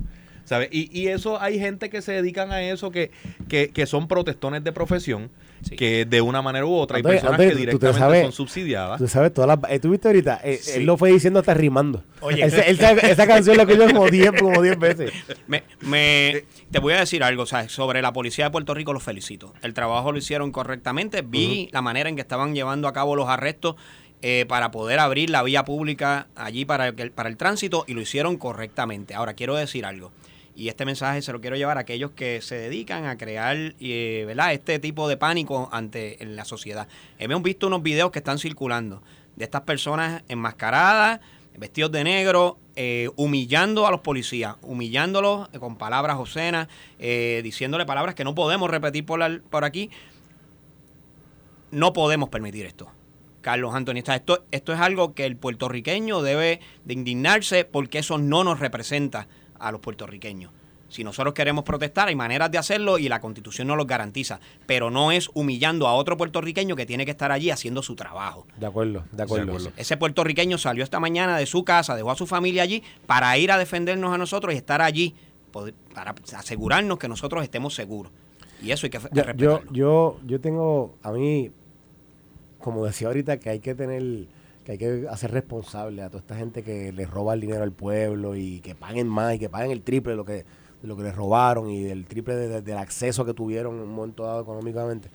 [0.47, 0.69] ¿Sabes?
[0.73, 3.11] Y, y eso hay gente que se dedican a eso, que,
[3.49, 5.31] que, que son protestones de profesión,
[5.63, 5.77] Sí.
[5.77, 8.23] que de una manera u otra hay Antonio, personas Antonio, que tú te directamente sabes-
[8.23, 8.99] son subsidiadas.
[8.99, 9.71] Tú sabes todas las...
[9.73, 10.41] eh, ¿Tú viste ahorita?
[10.45, 10.73] Eh, Sí.
[10.77, 12.05] Él lo fue diciendo hasta rimando.
[12.21, 12.49] Oye.
[12.51, 15.13] Sabe- esa canción la escuchó como 10 como 10 veces.
[15.47, 17.73] Me, me- te voy a decir algo, ¿sabes?
[17.73, 19.55] Sobre la policía de Puerto Rico los felicito.
[19.63, 21.23] El trabajo lo hicieron correctamente.
[21.23, 23.77] Vi la manera en que estaban llevando a cabo los arrestos
[24.23, 28.01] eh, para poder abrir la vía pública allí para el, para el tránsito y lo
[28.01, 29.15] hicieron correctamente.
[29.15, 30.13] Ahora, quiero decir algo.
[30.57, 34.25] Y este mensaje se lo quiero llevar a aquellos que se dedican a crear eh,
[34.27, 34.53] ¿verdad?
[34.53, 36.87] este tipo de pánico ante en la sociedad.
[37.19, 39.03] Hemos visto unos videos que están circulando
[39.35, 41.21] de estas personas enmascaradas,
[41.57, 48.15] vestidos de negro, eh, humillando a los policías, humillándolos eh, con palabras obscenas, diciéndole palabras
[48.15, 49.91] que no podemos repetir por, por aquí.
[51.73, 52.89] No podemos permitir esto.
[53.41, 58.43] Carlos Antonio, esto, esto es algo que el puertorriqueño debe de indignarse porque eso no
[58.45, 59.27] nos representa
[59.67, 60.51] a los puertorriqueños.
[60.89, 64.91] Si nosotros queremos protestar, hay maneras de hacerlo y la constitución nos los garantiza, pero
[64.91, 68.47] no es humillando a otro puertorriqueño que tiene que estar allí haciendo su trabajo.
[68.57, 69.47] De acuerdo, de acuerdo.
[69.47, 69.73] De acuerdo.
[69.77, 73.51] Ese puertorriqueño salió esta mañana de su casa, dejó a su familia allí para ir
[73.51, 75.17] a defendernos a nosotros y estar allí
[75.95, 78.13] para asegurarnos que nosotros estemos seguros.
[78.63, 79.73] Y eso hay que Yo, yo, respetarlo.
[79.73, 81.51] yo, yo tengo, a mí,
[82.61, 84.27] como decía ahorita, que hay que tener,
[84.65, 87.73] que hay que hacer responsable a toda esta gente que le roba el dinero al
[87.73, 90.45] pueblo y que paguen más y que paguen el triple de lo que, de
[90.89, 93.95] lo que les robaron y del triple de- de- del acceso que tuvieron en un
[93.95, 95.09] momento dado económicamente.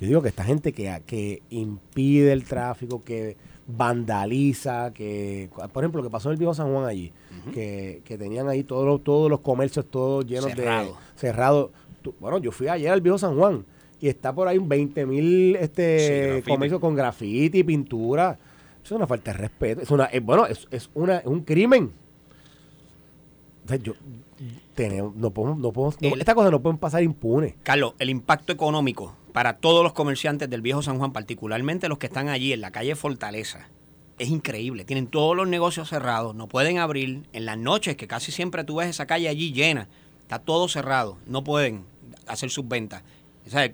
[0.00, 3.36] Yo digo que esta gente que, que impide el tráfico, que
[3.66, 7.12] vandaliza, que, por ejemplo, lo que pasó en el viejo San Juan allí,
[7.52, 10.86] que, que tenían ahí todos los, todos los comercios todos llenos Cerrado.
[10.86, 11.70] de cerrados.
[12.20, 13.64] Bueno, yo fui ayer al viejo San Juan
[14.00, 16.50] y está por ahí un 20 mil este, graffiti.
[16.50, 18.38] comercios con grafiti, pintura.
[18.88, 19.82] Es una falta de respeto.
[19.82, 21.92] Es una, es- bueno, es, es una, es un crimen.
[23.64, 23.92] O sea, yo,
[24.74, 27.54] tenemos, no podemos, no podemos, no- estas cosas no pueden pasar impunes.
[27.62, 32.06] Carlos, el impacto económico para todos los comerciantes del viejo San Juan, particularmente los que
[32.06, 33.68] están allí en la calle Fortaleza,
[34.18, 34.84] es increíble.
[34.84, 37.24] Tienen todos los negocios cerrados, no pueden abrir.
[37.32, 39.86] En las noches, que casi siempre tú ves esa calle allí llena,
[40.22, 41.84] está todo cerrado, no pueden
[42.26, 43.02] hacer sus ventas.
[43.46, 43.70] O sea,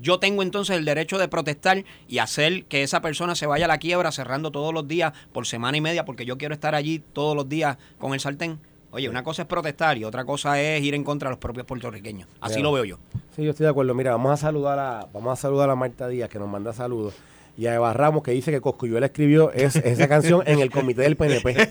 [0.00, 3.68] yo tengo entonces el derecho de protestar y hacer que esa persona se vaya a
[3.68, 7.02] la quiebra cerrando todos los días por semana y media porque yo quiero estar allí
[7.12, 8.58] todos los días con el sartén.
[8.90, 11.66] Oye, una cosa es protestar y otra cosa es ir en contra de los propios
[11.66, 12.26] puertorriqueños.
[12.40, 12.62] Así Mira.
[12.64, 12.98] lo veo yo.
[13.36, 13.94] Sí, yo estoy de acuerdo.
[13.94, 17.14] Mira, vamos a saludar a, vamos a saludar a Marta Díaz, que nos manda saludos.
[17.58, 21.02] Y a Eva Ramos, que dice que Coscuyuela escribió es- esa canción en el comité
[21.02, 21.68] del PNP.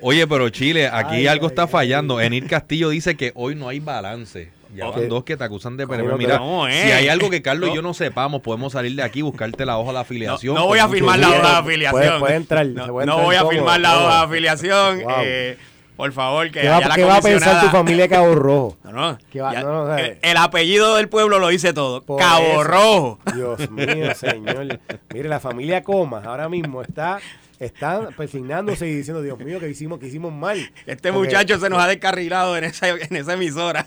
[0.00, 1.68] Oye, pero Chile, aquí Ay, algo ay, está ay.
[1.68, 2.20] fallando.
[2.20, 4.50] Enir Castillo dice que hoy no hay balance.
[4.74, 4.96] Ya Ok.
[4.96, 6.18] van dos que te acusan de ¿Cómo PNP.
[6.18, 6.82] Mira, No, eh.
[6.84, 9.78] si hay algo que Carlos y yo no sepamos, podemos salir de aquí, buscarte la
[9.78, 10.54] hoja de afiliación.
[10.54, 12.20] No, voy a firmar la hoja de afiliación.
[12.20, 15.02] puede entrar, No, se puede no entrar voy a firmar la hoja de afiliación.
[15.04, 15.12] Wow.
[15.22, 15.58] eh,
[15.96, 18.76] por favor, que ¿Qué va, la qué va a pensar tu familia de Cabo Rojo?
[18.82, 19.18] No, no.
[19.30, 22.02] ¿Qué va- ya- no, no, o sea, el, el apellido del pueblo lo dice todo.
[22.02, 22.64] Por Cabo eso.
[22.64, 23.18] Rojo.
[23.32, 24.80] Dios mío, señor.
[25.12, 27.20] Mire, la familia Comas ahora mismo está
[27.60, 30.58] están persignándose y diciendo, Dios mío, que hicimos, que hicimos mal.
[30.84, 33.86] Este Porque- muchacho se nos ha descarrilado en esa, en esa emisora.